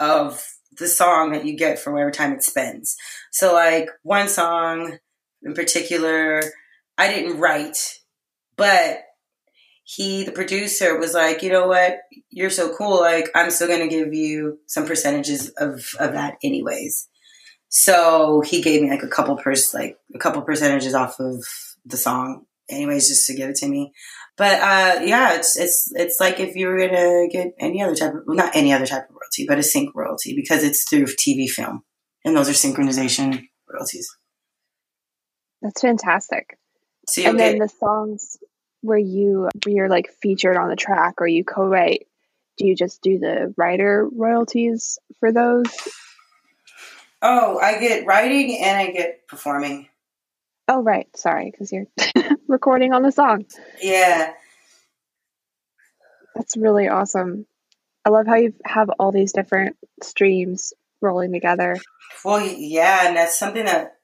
[0.00, 0.44] of
[0.78, 2.96] the song that you get for whatever time it spends
[3.30, 4.98] so like one song
[5.42, 6.42] in particular
[6.98, 7.98] i didn't write
[8.56, 8.98] but
[9.84, 11.98] he the producer was like you know what
[12.30, 16.36] you're so cool like i'm still going to give you some percentages of of that
[16.42, 17.08] anyways
[17.68, 21.44] so he gave me like a couple pers like a couple percentages off of
[21.84, 23.92] the song anyways just to give it to me
[24.36, 28.14] but uh, yeah, it's it's it's like if you were gonna get any other type
[28.14, 31.04] of well, not any other type of royalty, but a sync royalty because it's through
[31.04, 31.84] TV film,
[32.24, 34.08] and those are synchronization royalties.
[35.62, 36.58] That's fantastic.
[37.06, 38.38] So and then the songs
[38.84, 42.06] where you where you're like featured on the track or you co-write,
[42.58, 45.64] do you just do the writer royalties for those?
[47.22, 49.88] Oh, I get writing and I get performing.
[50.68, 51.08] Oh, right.
[51.16, 51.86] Sorry, because you're
[52.48, 53.46] recording on the song.
[53.82, 54.32] Yeah.
[56.34, 57.46] That's really awesome.
[58.04, 61.76] I love how you have all these different streams rolling together.
[62.22, 63.96] Well, yeah, and that's something that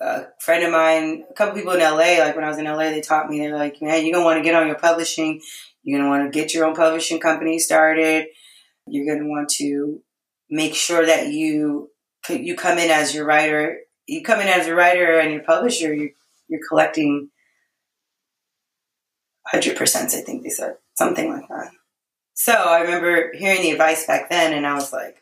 [0.00, 2.90] a friend of mine, a couple people in LA, like when I was in LA,
[2.90, 5.40] they taught me, they're like, man, you're going to want to get on your publishing.
[5.82, 8.26] You're going to want to get your own publishing company started.
[8.86, 10.00] You're going to want to
[10.50, 11.90] make sure that you
[12.28, 15.92] you come in as your writer you come in as a writer and your publisher,
[15.92, 16.10] you're,
[16.48, 17.30] you're collecting
[19.54, 21.70] 100%, I think they said, something like that.
[22.34, 25.16] So I remember hearing the advice back then, and I was like,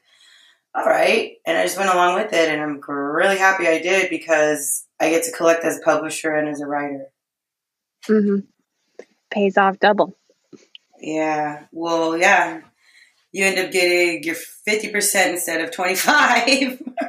[0.74, 1.36] all right.
[1.46, 5.10] And I just went along with it, and I'm really happy I did because I
[5.10, 7.06] get to collect as a publisher and as a writer.
[8.08, 8.46] Mm-hmm.
[9.30, 10.16] Pays off double.
[11.00, 11.66] Yeah.
[11.72, 12.60] Well, yeah.
[13.32, 16.82] You end up getting your 50% instead of 25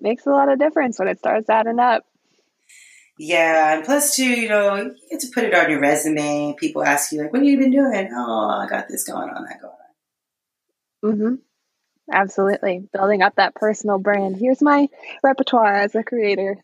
[0.00, 2.04] makes a lot of difference when it starts adding up.
[3.18, 6.54] Yeah, and plus too, you know, you get to put it on your resume.
[6.58, 9.44] People ask you like, "What have you been doing?" Oh, I got this going on,
[9.44, 9.79] that going on.
[11.04, 11.36] Mm-hmm.
[12.12, 14.36] Absolutely, building up that personal brand.
[14.36, 14.88] Here's my
[15.22, 16.58] repertoire as a creator.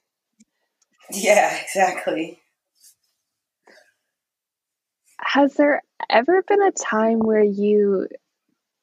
[1.11, 2.41] Yeah, exactly.
[5.19, 8.09] Has there ever been a time where you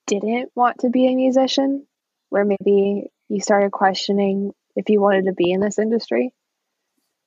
[0.07, 1.85] didn't want to be a musician?
[2.29, 6.33] Where maybe you started questioning if you wanted to be in this industry?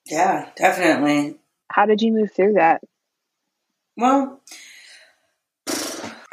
[0.07, 1.37] Yeah, definitely.
[1.69, 2.81] How did you move through that?
[3.97, 4.41] Well,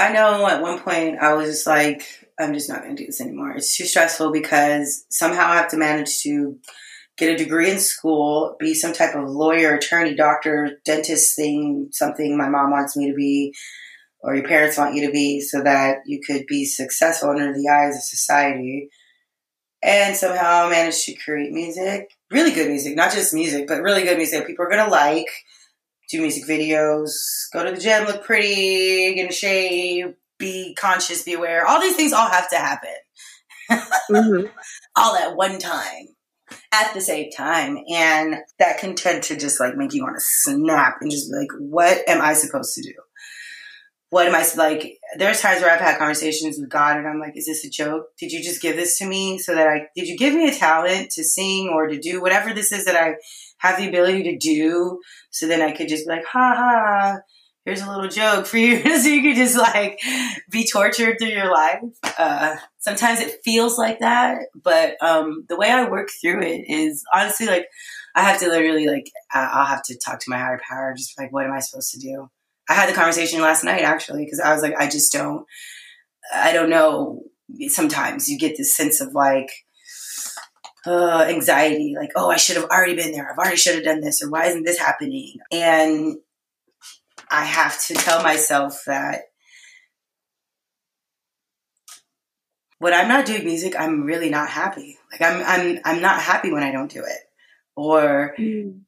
[0.03, 2.03] I know at one point I was just like,
[2.37, 3.51] I'm just not going to do this anymore.
[3.51, 6.57] It's too stressful because somehow I have to manage to
[7.17, 12.37] get a degree in school, be some type of lawyer, attorney, doctor, dentist thing, something
[12.37, 13.53] my mom wants me to be,
[14.19, 17.69] or your parents want you to be, so that you could be successful under the
[17.69, 18.89] eyes of society
[19.83, 24.03] and somehow I managed to create music, really good music, not just music, but really
[24.03, 25.27] good music people are gonna like.
[26.13, 27.09] Do music videos,
[27.51, 31.65] go to the gym, look pretty, get a shave, be conscious, be aware.
[31.65, 32.93] All these things all have to happen,
[33.71, 34.45] mm-hmm.
[34.95, 36.09] all at one time,
[36.71, 40.21] at the same time, and that can tend to just like make you want to
[40.23, 42.93] snap and just be like, "What am I supposed to do?"
[44.13, 44.99] what am I like?
[45.17, 48.09] There's times where I've had conversations with God and I'm like, is this a joke?
[48.19, 50.53] Did you just give this to me so that I, did you give me a
[50.53, 53.15] talent to sing or to do whatever this is that I
[53.63, 54.99] have the ability to do
[55.31, 57.19] so then I could just be like, ha ha,
[57.65, 58.81] here's a little joke for you.
[58.99, 59.99] so you could just like
[60.51, 61.79] be tortured through your life.
[62.17, 67.03] Uh, sometimes it feels like that, but um, the way I work through it is
[67.13, 67.67] honestly like,
[68.15, 71.31] I have to literally like, I'll have to talk to my higher power, just like,
[71.31, 72.29] what am I supposed to do?
[72.69, 75.45] I had the conversation last night actually because I was like, I just don't,
[76.33, 77.23] I don't know.
[77.67, 79.49] Sometimes you get this sense of like
[80.85, 83.29] uh, anxiety, like, oh, I should have already been there.
[83.29, 85.37] I've already should have done this, or why isn't this happening?
[85.51, 86.17] And
[87.29, 89.21] I have to tell myself that
[92.79, 94.97] when I'm not doing music, I'm really not happy.
[95.11, 97.19] Like I'm, I'm, I'm not happy when I don't do it,
[97.75, 98.35] or.
[98.37, 98.81] Mm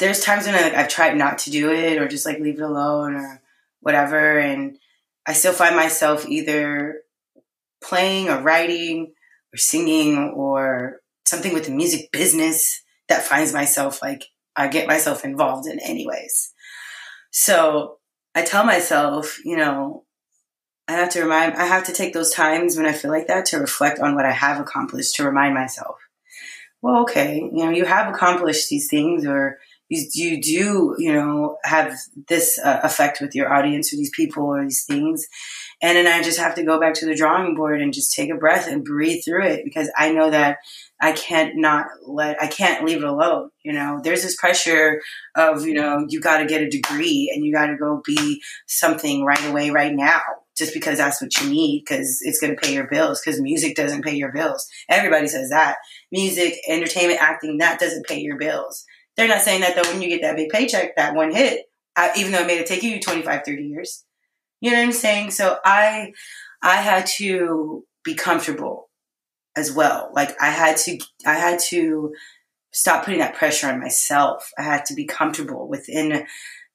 [0.00, 2.58] there's times when I, like I've tried not to do it or just like leave
[2.58, 3.40] it alone or
[3.80, 4.76] whatever, and
[5.26, 7.02] I still find myself either
[7.82, 9.12] playing or writing
[9.54, 10.99] or singing or
[11.30, 14.24] something with the music business that finds myself like
[14.56, 16.52] I get myself involved in anyways.
[17.30, 17.98] So
[18.34, 20.04] I tell myself, you know,
[20.88, 23.46] I have to remind, I have to take those times when I feel like that
[23.46, 25.96] to reflect on what I have accomplished to remind myself
[26.82, 29.58] well, okay, you know, you have accomplished these things or
[29.88, 31.94] you, you do, you know, have
[32.28, 35.26] this uh, effect with your audience or these people or these things.
[35.82, 38.30] And then I just have to go back to the drawing board and just take
[38.30, 40.58] a breath and breathe through it because I know that
[41.00, 43.50] I can't not let, I can't leave it alone.
[43.62, 45.00] You know, there's this pressure
[45.34, 48.42] of, you know, you got to get a degree and you got to go be
[48.66, 50.20] something right away, right now,
[50.58, 53.76] just because that's what you need because it's going to pay your bills because music
[53.76, 54.68] doesn't pay your bills.
[54.90, 55.76] Everybody says that.
[56.12, 58.84] Music, entertainment, acting, that doesn't pay your bills.
[59.16, 61.62] They're not saying that though when you get that big paycheck, that one hit,
[61.96, 64.04] I, even though it may it take you 25, 30 years.
[64.60, 65.30] You know what I'm saying?
[65.30, 66.12] So I,
[66.62, 68.89] I had to be comfortable
[69.56, 70.10] as well.
[70.14, 72.14] Like I had to, I had to
[72.72, 74.50] stop putting that pressure on myself.
[74.58, 76.26] I had to be comfortable within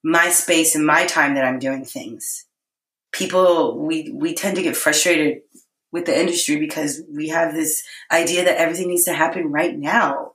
[0.03, 2.45] my space and my time that I'm doing things.
[3.11, 5.39] People, we, we tend to get frustrated
[5.91, 10.34] with the industry because we have this idea that everything needs to happen right now.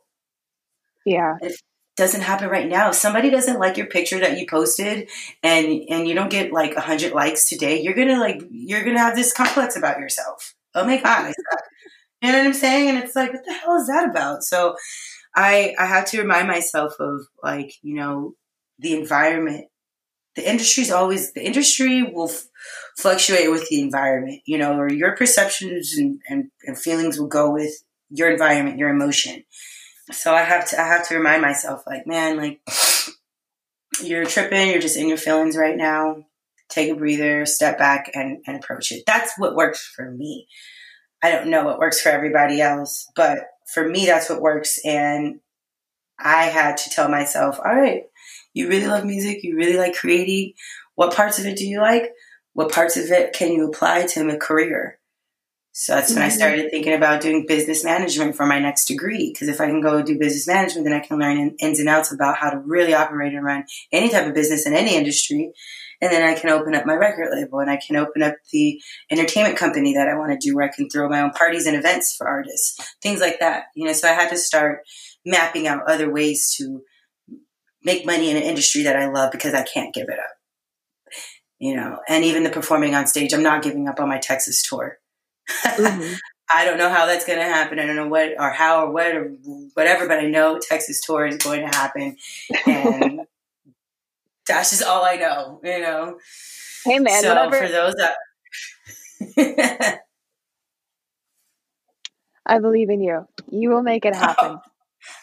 [1.05, 1.37] Yeah.
[1.43, 1.61] If
[2.01, 2.89] doesn't happen right now.
[2.89, 5.09] If somebody doesn't like your picture that you posted
[5.43, 8.97] and and you don't get like 100 likes today, you're going to like you're going
[8.97, 10.55] to have this complex about yourself.
[10.75, 11.35] Oh my god.
[12.23, 12.89] You know what I'm saying?
[12.91, 14.43] And it's like what the hell is that about?
[14.43, 14.77] So
[15.35, 18.35] I I have to remind myself of like, you know,
[18.79, 19.67] the environment.
[20.37, 22.47] The industry's always the industry will f-
[22.97, 27.51] fluctuate with the environment, you know, or your perceptions and, and, and feelings will go
[27.51, 27.73] with
[28.11, 29.43] your environment, your emotion
[30.13, 32.61] so I have to I have to remind myself like, man, like
[34.03, 36.25] you're tripping, you're just in your feelings right now.
[36.69, 39.03] Take a breather, step back and, and approach it.
[39.07, 40.47] That's what works for me.
[41.23, 45.41] I don't know what works for everybody else, but for me that's what works and
[46.23, 48.05] I had to tell myself, all right,
[48.53, 50.55] you really love music, you really like creating.
[50.95, 52.13] What parts of it do you like?
[52.53, 54.99] What parts of it can you apply to a career?
[55.73, 56.27] So that's when mm-hmm.
[56.27, 59.31] I started thinking about doing business management for my next degree.
[59.33, 61.89] Because if I can go do business management, then I can learn in, ins and
[61.89, 65.53] outs about how to really operate and run any type of business in any industry.
[66.01, 68.81] And then I can open up my record label and I can open up the
[69.11, 71.77] entertainment company that I want to do where I can throw my own parties and
[71.77, 73.65] events for artists, things like that.
[73.75, 74.81] You know, so I had to start
[75.25, 76.83] mapping out other ways to
[77.85, 80.37] make money in an industry that I love because I can't give it up.
[81.59, 84.63] You know, and even the performing on stage, I'm not giving up on my Texas
[84.63, 84.99] tour.
[85.65, 86.15] Mm-hmm.
[86.53, 87.79] I don't know how that's going to happen.
[87.79, 89.33] I don't know what or how or what or
[89.75, 92.17] whatever, but I know Texas tour is going to happen,
[92.67, 93.21] and
[94.47, 95.61] that's just all I know.
[95.63, 96.19] You know.
[96.85, 97.67] Hey man, so whatever.
[97.67, 98.17] for those that.
[102.47, 103.27] I believe in you.
[103.51, 104.51] You will make it oh, happen.
[104.53, 104.61] Oh,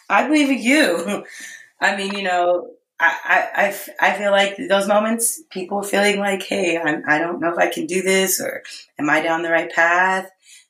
[0.08, 1.24] I believe in you.
[1.80, 6.78] I mean, you know, I, I, I feel like those moments, people feeling like, hey,
[6.78, 8.62] I'm, I don't know if I can do this or
[8.98, 10.28] am I down the right path?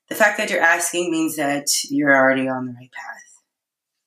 [0.09, 3.43] The fact that you're asking means that you're already on the right path.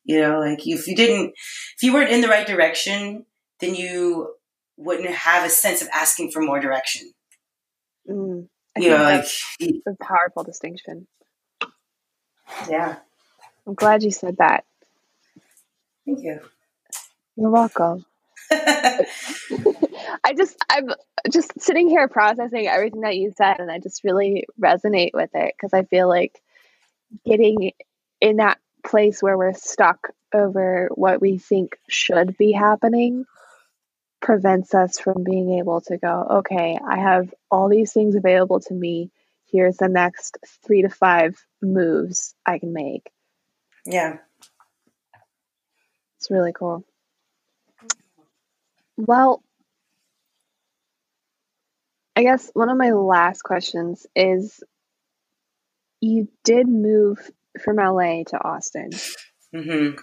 [0.04, 3.26] You know, like if you didn't, if you weren't in the right direction,
[3.62, 4.34] then you
[4.78, 7.12] wouldn't have a sense of asking for more direction.
[8.10, 8.48] Mm,
[8.78, 9.26] you know, like
[9.62, 11.08] a powerful distinction.
[12.70, 12.98] Yeah.
[13.66, 14.66] I'm glad you said that.
[16.06, 16.40] Thank you.
[17.36, 18.06] You're welcome.
[18.52, 20.90] I just I'm
[21.32, 25.54] just sitting here processing everything that you said and I just really resonate with it
[25.56, 26.42] because I feel like
[27.26, 27.72] getting
[28.20, 33.26] in that place where we're stuck over what we think should be happening
[34.22, 38.74] prevents us from being able to go, okay, I have all these things available to
[38.74, 39.12] me.
[39.52, 43.10] Here's the next three to five moves I can make.
[43.86, 44.18] Yeah.
[46.18, 46.86] It's really cool.
[48.96, 49.44] Well,
[52.16, 54.62] I guess one of my last questions is
[56.00, 57.32] you did move
[57.64, 58.92] from LA to Austin.
[59.56, 59.98] Mm-hmm.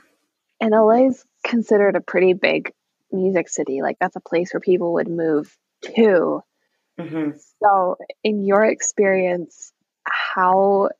[0.60, 2.72] And LA is considered a pretty big
[3.12, 3.82] music city.
[3.82, 6.42] Like, that's a place where people would move to.
[6.98, 7.30] Mm-hmm.
[7.62, 9.72] So, in your experience,
[10.06, 10.90] how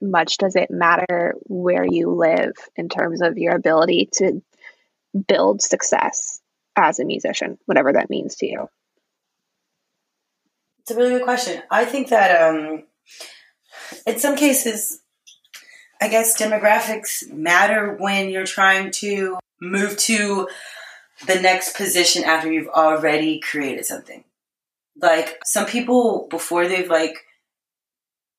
[0.00, 4.42] much does it matter where you live in terms of your ability to
[5.28, 6.42] build success?
[6.76, 8.68] as a musician, whatever that means to you?
[10.80, 11.62] It's a really good question.
[11.70, 12.84] I think that um,
[14.06, 15.00] in some cases,
[16.00, 20.48] I guess demographics matter when you're trying to move to
[21.26, 24.24] the next position after you've already created something.
[25.00, 27.16] Like some people before they've like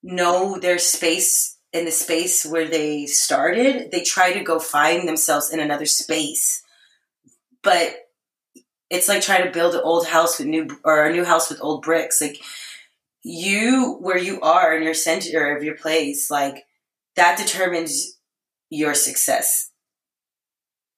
[0.02, 5.52] know their space in the space where they started, they try to go find themselves
[5.52, 6.64] in another space.
[7.64, 7.96] But
[8.90, 11.64] it's like trying to build an old house with new or a new house with
[11.64, 12.22] old bricks.
[12.22, 12.40] Like
[13.24, 16.66] you, where you are in your center of your place, like
[17.16, 18.20] that determines
[18.70, 19.72] your success.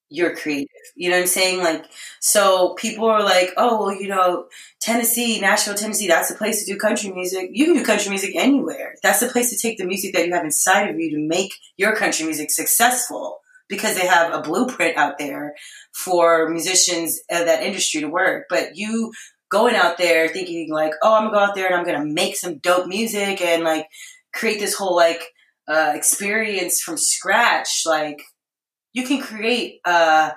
[0.08, 0.68] You're creative.
[0.94, 1.60] You know what I'm saying?
[1.60, 1.84] Like,
[2.20, 4.46] so people are like, oh, well, you know,
[4.80, 7.50] Tennessee, Nashville, Tennessee, that's the place to do country music.
[7.52, 8.94] You can do country music anywhere.
[9.02, 11.52] That's the place to take the music that you have inside of you to make
[11.76, 15.54] your country music successful because they have a blueprint out there
[15.92, 18.46] for musicians of that industry to work.
[18.48, 19.12] But you
[19.50, 22.36] going out there thinking like, oh, I'm gonna go out there and I'm gonna make
[22.36, 23.88] some dope music and like
[24.32, 25.22] create this whole like
[25.68, 27.82] uh, experience from scratch.
[27.86, 28.22] Like
[28.96, 30.30] you can create uh,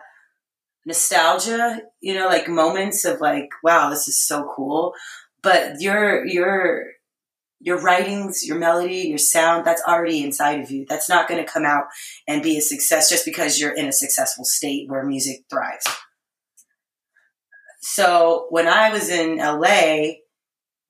[0.85, 4.93] nostalgia, you know, like moments of like, wow, this is so cool.
[5.41, 6.83] But your your
[7.61, 10.85] your writings, your melody, your sound, that's already inside of you.
[10.89, 11.85] That's not going to come out
[12.27, 15.87] and be a success just because you're in a successful state where music thrives.
[17.79, 20.15] So when I was in LA,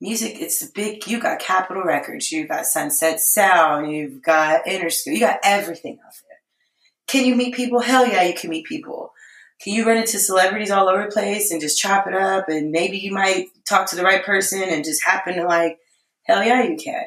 [0.01, 1.05] music, it's a big.
[1.05, 6.15] You got Capitol Records, you've got Sunset Sound, you've got Interscope, you got everything of
[6.27, 6.28] there.
[7.09, 7.79] Can you meet people?
[7.79, 9.13] Hell yeah, you can meet people.
[9.61, 12.47] Can you run into celebrities all over the place and just chop it up?
[12.47, 15.79] And maybe you might talk to the right person and just happen to like,
[16.23, 17.05] hell yeah, you can.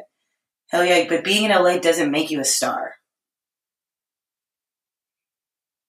[0.69, 2.95] Hell yeah, but being in LA doesn't make you a star.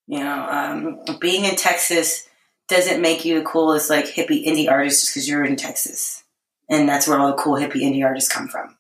[0.07, 2.28] You know, um, being in Texas
[2.68, 6.24] doesn't make you the coolest like hippie indie artist just because you're in Texas,
[6.70, 8.78] and that's where all the cool hippie indie artists come from.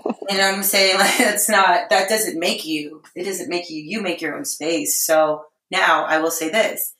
[0.28, 0.96] you know what I'm saying?
[0.98, 3.02] Like that's not that doesn't make you.
[3.14, 3.82] It doesn't make you.
[3.82, 4.98] You make your own space.
[4.98, 6.94] So now I will say this: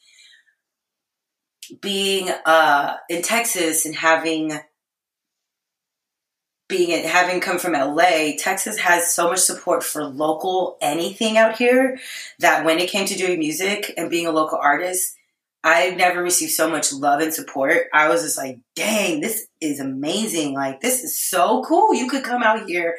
[1.80, 4.52] being uh, in Texas and having
[6.68, 11.98] being having come from LA, Texas has so much support for local anything out here
[12.38, 15.16] that when it came to doing music and being a local artist,
[15.64, 17.86] I never received so much love and support.
[17.94, 20.52] I was just like, dang, this is amazing.
[20.52, 21.94] Like, this is so cool.
[21.94, 22.98] You could come out here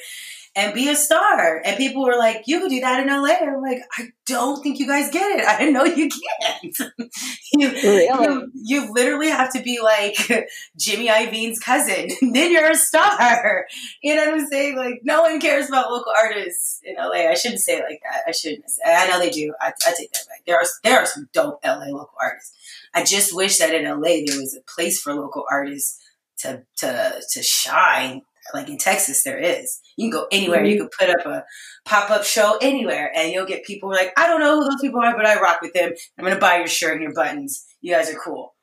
[0.56, 1.62] and be a star.
[1.66, 3.36] And people were like, you could do that in LA.
[3.42, 5.46] I'm like, I don't think you guys get it.
[5.48, 6.78] I didn't know you can't.
[7.54, 8.06] you, really?
[8.06, 10.16] you, you, literally have to be like
[10.78, 12.10] Jimmy Iovine's cousin.
[12.34, 13.66] then you're a star.
[14.02, 14.78] You know what I'm saying?
[14.78, 17.30] Like, no one cares about local artists in LA.
[17.30, 18.24] I shouldn't say it like that.
[18.26, 18.64] I shouldn't.
[18.86, 19.54] I know they do.
[19.60, 20.46] I, I take that back.
[20.48, 22.56] There are, there are some dope LA local artists.
[22.94, 26.02] I just wish that in LA there was a place for local artists
[26.40, 28.22] to, to, to shine
[28.54, 29.80] like in Texas, there is.
[29.98, 30.60] You can go anywhere.
[30.60, 30.68] Mm-hmm.
[30.68, 31.46] You can put up a
[31.86, 35.02] pop up show anywhere, and you'll get people like, I don't know who those people
[35.02, 35.92] are, but I rock with them.
[36.18, 37.66] I'm gonna buy your shirt and your buttons.
[37.82, 38.54] You guys are cool.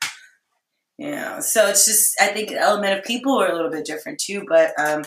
[0.98, 3.84] You know, so it's just I think the element of people are a little bit
[3.84, 4.44] different too.
[4.48, 5.04] But um,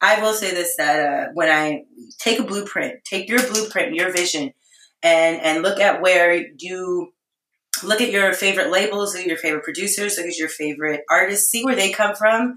[0.00, 1.84] I will say this: that uh, when I
[2.18, 4.52] take a blueprint, take your blueprint, your vision,
[5.02, 7.12] and and look at where you
[7.82, 11.50] look at your favorite labels, look at your favorite producers, look at your favorite artists,
[11.50, 12.56] see where they come from,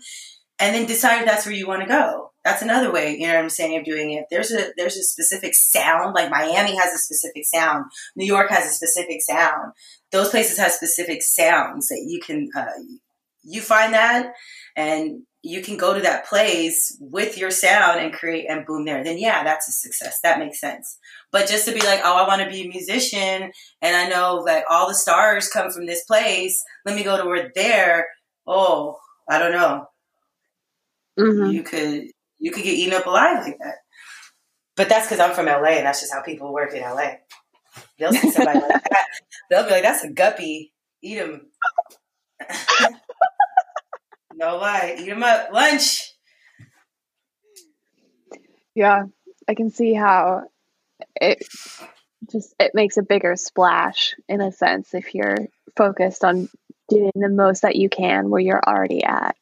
[0.60, 2.32] and then decide if that's where you want to go.
[2.44, 4.26] That's another way, you know what I'm saying, of doing it.
[4.32, 7.86] There's a there's a specific sound, like Miami has a specific sound,
[8.16, 9.74] New York has a specific sound.
[10.12, 12.66] Those places have specific sounds that you can uh,
[13.44, 14.32] you find that,
[14.78, 19.04] and you can go to that place with your sound and create and boom there.
[19.04, 20.20] Then yeah, that's a success.
[20.24, 20.98] That makes sense.
[21.34, 23.52] But just to be like, oh, I want to be a musician,
[23.82, 26.64] and I know that all the stars come from this place.
[26.86, 28.08] Let me go to where there.
[28.48, 29.00] Oh,
[29.30, 29.88] I don't know
[31.18, 31.52] mm-hmm.
[31.52, 32.08] you could
[32.40, 33.76] you could get eaten up alive like that.
[34.76, 37.16] But that's because I'm from LA, and that's just how people work in LA.
[37.98, 39.06] They'll see somebody like that,
[39.50, 40.74] they'll be like, "That's a guppy.
[41.02, 41.48] Eat him."
[44.36, 45.52] no lie, eat him up.
[45.52, 46.14] Lunch.
[48.76, 49.06] Yeah,
[49.48, 50.44] I can see how
[51.20, 51.44] it
[52.32, 56.50] just it makes a bigger splash in a sense if you're focused on
[56.90, 59.36] doing the most that you can where you're already at.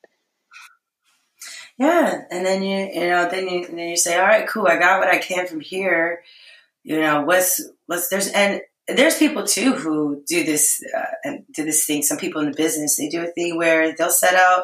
[1.77, 4.77] Yeah, and then you you know then you then you say, all right, cool, I
[4.77, 6.23] got what I can from here.
[6.83, 11.65] You know, what's what's there's and there's people too who do this uh, and do
[11.65, 12.01] this thing.
[12.01, 14.63] Some people in the business they do a thing where they'll set out.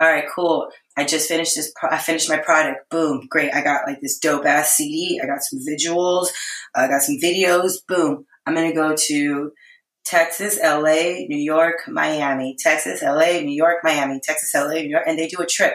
[0.00, 0.68] All right, cool.
[0.96, 1.72] I just finished this.
[1.74, 2.88] Pro- I finished my product.
[2.90, 3.52] Boom, great.
[3.52, 5.20] I got like this dope ass CD.
[5.22, 6.28] I got some visuals.
[6.74, 7.78] I got some videos.
[7.88, 8.26] Boom.
[8.46, 9.52] I'm gonna go to
[10.04, 12.54] Texas, LA, New York, Miami.
[12.58, 14.20] Texas, LA, New York, Miami.
[14.22, 15.74] Texas, LA, New York, and they do a trip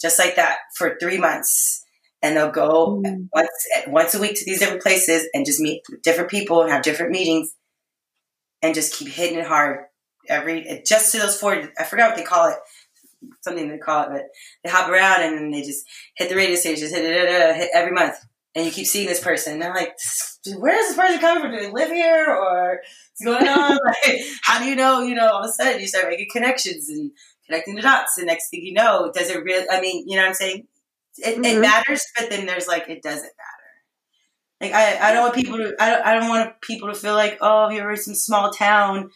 [0.00, 1.84] just like that for three months.
[2.22, 3.28] And they'll go mm.
[3.32, 3.50] once
[3.86, 7.12] once a week to these different places and just meet different people and have different
[7.12, 7.54] meetings
[8.62, 9.86] and just keep hitting it hard
[10.28, 11.70] every just to those four.
[11.78, 12.56] I forgot what they call it,
[13.40, 14.22] something they call it, but
[14.62, 15.86] they hop around and then they just
[16.16, 18.16] hit the radio stations, hit, it, hit every month,
[18.54, 19.54] and you keep seeing this person.
[19.54, 19.94] And they're like,
[20.58, 21.52] where is this person coming from?
[21.52, 22.80] Do they live here or
[23.18, 23.78] what's going on?
[24.06, 25.02] like, how do you know?
[25.02, 27.10] You know, all of a sudden you start making connections and
[27.50, 28.14] connecting the dots.
[28.16, 29.66] The next thing you know, does it really?
[29.70, 30.66] I mean, you know what I'm saying?
[31.18, 31.44] It, mm-hmm.
[31.44, 33.60] it matters, but then there's like it doesn't matter.
[34.60, 37.14] Like I, I don't want people to I don't, I don't want people to feel
[37.14, 39.10] like oh you're in some small town,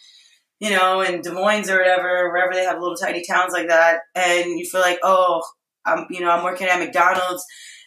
[0.59, 4.01] you know, in Des Moines or whatever, wherever they have little tiny towns like that,
[4.15, 5.43] and you feel like oh
[5.85, 7.45] I'm you know I'm working at McDonald's,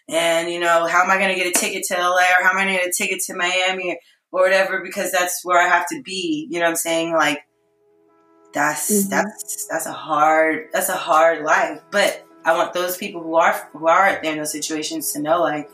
[0.07, 2.51] and you know how am I going to get a ticket to LA or how
[2.51, 3.99] am I going to get a ticket to Miami
[4.31, 6.47] or whatever because that's where I have to be.
[6.49, 7.13] You know what I'm saying?
[7.13, 7.39] Like
[8.53, 9.09] that's mm-hmm.
[9.09, 13.69] that's that's a hard that's a hard life, but I want those people who are
[13.73, 15.69] who are there in those situations to know like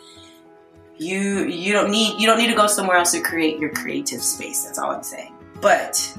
[0.98, 4.22] you you don't need you don't need to go somewhere else to create your creative
[4.22, 4.64] space.
[4.64, 5.34] That's all I'm saying.
[5.62, 6.18] But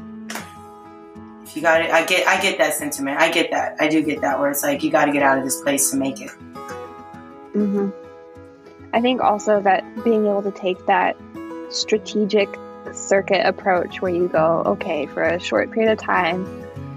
[1.45, 3.21] if you got it, I get I get that sentiment.
[3.21, 3.77] I get that.
[3.81, 5.91] I do get that where it's like you got to get out of this place
[5.91, 6.31] to make it.
[7.55, 7.93] Mhm.
[8.93, 11.17] I think also that being able to take that
[11.71, 12.49] strategic
[12.95, 16.47] circuit approach where you go, okay, for a short period of time,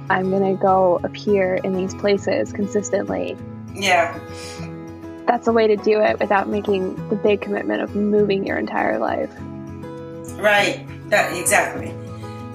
[0.10, 3.38] I'm going to go appear in these places consistently.
[3.74, 4.20] Yeah
[5.28, 8.98] that's a way to do it without making the big commitment of moving your entire
[8.98, 9.30] life.
[10.40, 10.86] Right.
[11.10, 11.94] That exactly.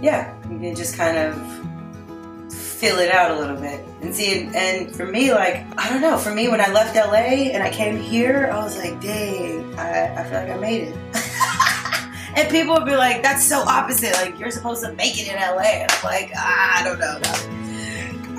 [0.01, 0.35] Yeah.
[0.51, 4.49] You can just kind of fill it out a little bit and see.
[4.55, 6.17] And for me, like I don't know.
[6.17, 10.21] For me, when I left LA and I came here, I was like, dang, I,
[10.21, 10.97] I feel like I made it.
[12.37, 14.13] and people would be like, that's so opposite.
[14.15, 15.63] Like you're supposed to make it in LA.
[15.63, 17.21] And I'm like, ah, I don't know.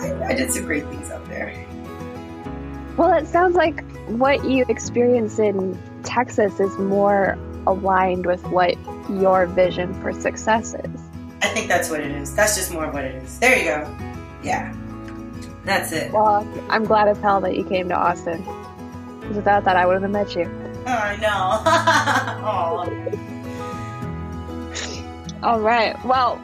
[0.04, 1.54] I, I did some great things out there.
[2.98, 8.76] Well, it sounds like what you experience in Texas is more aligned with what
[9.10, 11.02] your vision for success is.
[11.42, 12.36] I think that's what it is.
[12.36, 13.40] That's just more of what it is.
[13.40, 13.98] There you go.
[14.44, 14.74] Yeah.
[15.66, 16.12] That's it.
[16.12, 18.44] Well, I'm glad as hell that you came to Austin.
[19.20, 20.50] Because without that, I wouldn't have met you.
[20.86, 23.24] Oh, I know.
[25.44, 26.04] All right.
[26.06, 26.38] Well,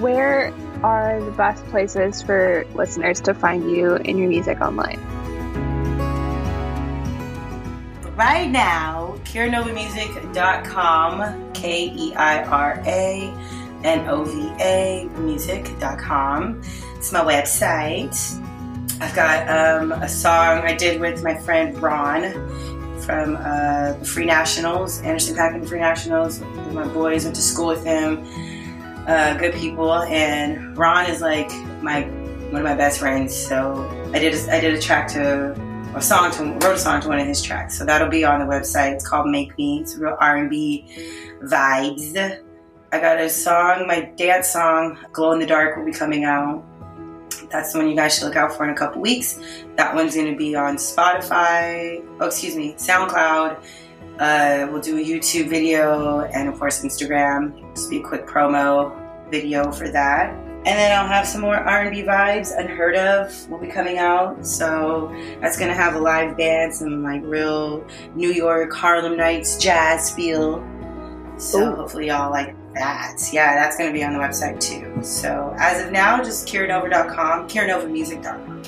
[0.00, 5.00] where are the best places for listeners to find you and your music online?
[8.16, 13.34] right now, KeiraNovaMusic.com, K E I R A
[13.82, 16.62] N O V A music.com.
[16.96, 18.16] It's my website.
[19.00, 22.22] I've got um, a song I did with my friend Ron
[23.04, 26.40] from uh, the Free Nationals, Anderson .Paak and Free Nationals.
[26.72, 28.26] My boys went to school with him.
[29.06, 31.50] Uh, good people, and Ron is like
[31.82, 32.02] my
[32.50, 33.36] one of my best friends.
[33.36, 35.52] So I did a, I did a track to
[35.94, 37.76] a song to wrote a song to one of his tracks.
[37.78, 38.94] So that'll be on the website.
[38.94, 39.80] It's called Make Me.
[39.80, 40.86] It's real R and B
[41.42, 42.40] vibes.
[42.92, 46.64] I got a song, my dance song, Glow in the Dark, will be coming out.
[47.54, 49.38] That's the one you guys should look out for in a couple weeks.
[49.76, 52.04] That one's going to be on Spotify.
[52.18, 53.64] Oh, excuse me, SoundCloud.
[54.18, 57.74] Uh, we'll do a YouTube video and of course Instagram.
[57.76, 60.34] Just be a quick promo video for that
[60.66, 62.58] and then I'll have some more R&B vibes.
[62.58, 67.20] Unheard of will be coming out, so that's gonna have a live band, some like
[67.22, 70.64] real New York Harlem Nights jazz feel.
[71.36, 71.76] So Ooh.
[71.76, 73.18] hopefully y'all like that.
[73.32, 75.02] Yeah, that's gonna be on the website too.
[75.02, 78.62] So as of now, just KeiraNova.com, KeiraNovaMusic.com.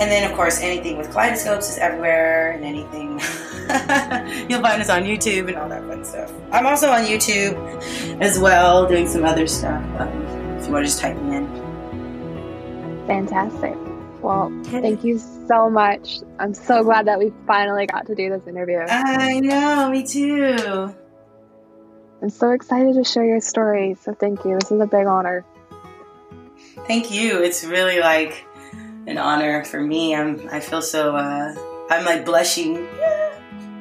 [0.00, 3.10] And then, of course, anything with kaleidoscopes is everywhere, and anything
[4.48, 6.32] you'll find us on YouTube and all that fun stuff.
[6.52, 7.54] I'm also on YouTube
[8.22, 9.84] as well, doing some other stuff.
[10.00, 10.08] Um,
[10.56, 13.06] if you want to just type me in.
[13.06, 13.76] Fantastic.
[14.22, 16.20] Well, thank you so much.
[16.38, 18.78] I'm so glad that we finally got to do this interview.
[18.88, 20.94] I know, me too.
[22.22, 23.96] I'm so excited to share your story.
[24.00, 24.58] So thank you.
[24.58, 25.44] This is a big honor.
[26.86, 27.42] Thank you.
[27.42, 28.44] It's really like
[29.06, 30.14] an honor for me.
[30.14, 31.54] I'm I feel so uh
[31.88, 32.86] I'm like blushing.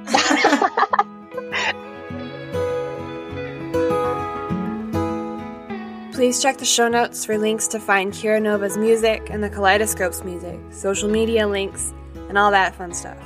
[6.13, 10.23] Please check the show notes for links to find Keira Nova's music and the Kaleidoscope's
[10.23, 11.93] music, social media links,
[12.27, 13.17] and all that fun stuff.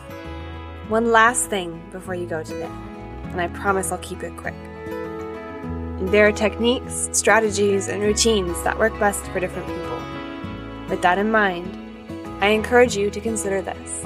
[0.89, 2.69] One last thing before you go today,
[3.31, 4.53] and I promise I'll keep it quick.
[6.11, 9.99] There are techniques, strategies, and routines that work best for different people.
[10.89, 11.79] With that in mind,
[12.43, 14.05] I encourage you to consider this.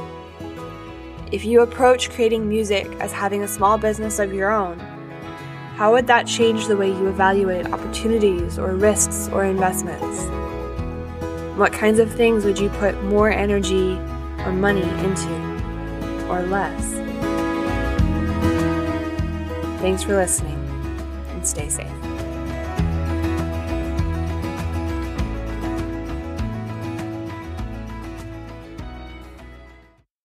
[1.32, 4.80] If you approach creating music as having a small business of your own,
[5.76, 10.24] how would that change the way you evaluate opportunities or risks or investments?
[11.57, 13.98] What kinds of things would you put more energy
[14.45, 16.94] or money into, or less?
[19.82, 20.56] Thanks for listening,
[21.48, 21.97] stay safe.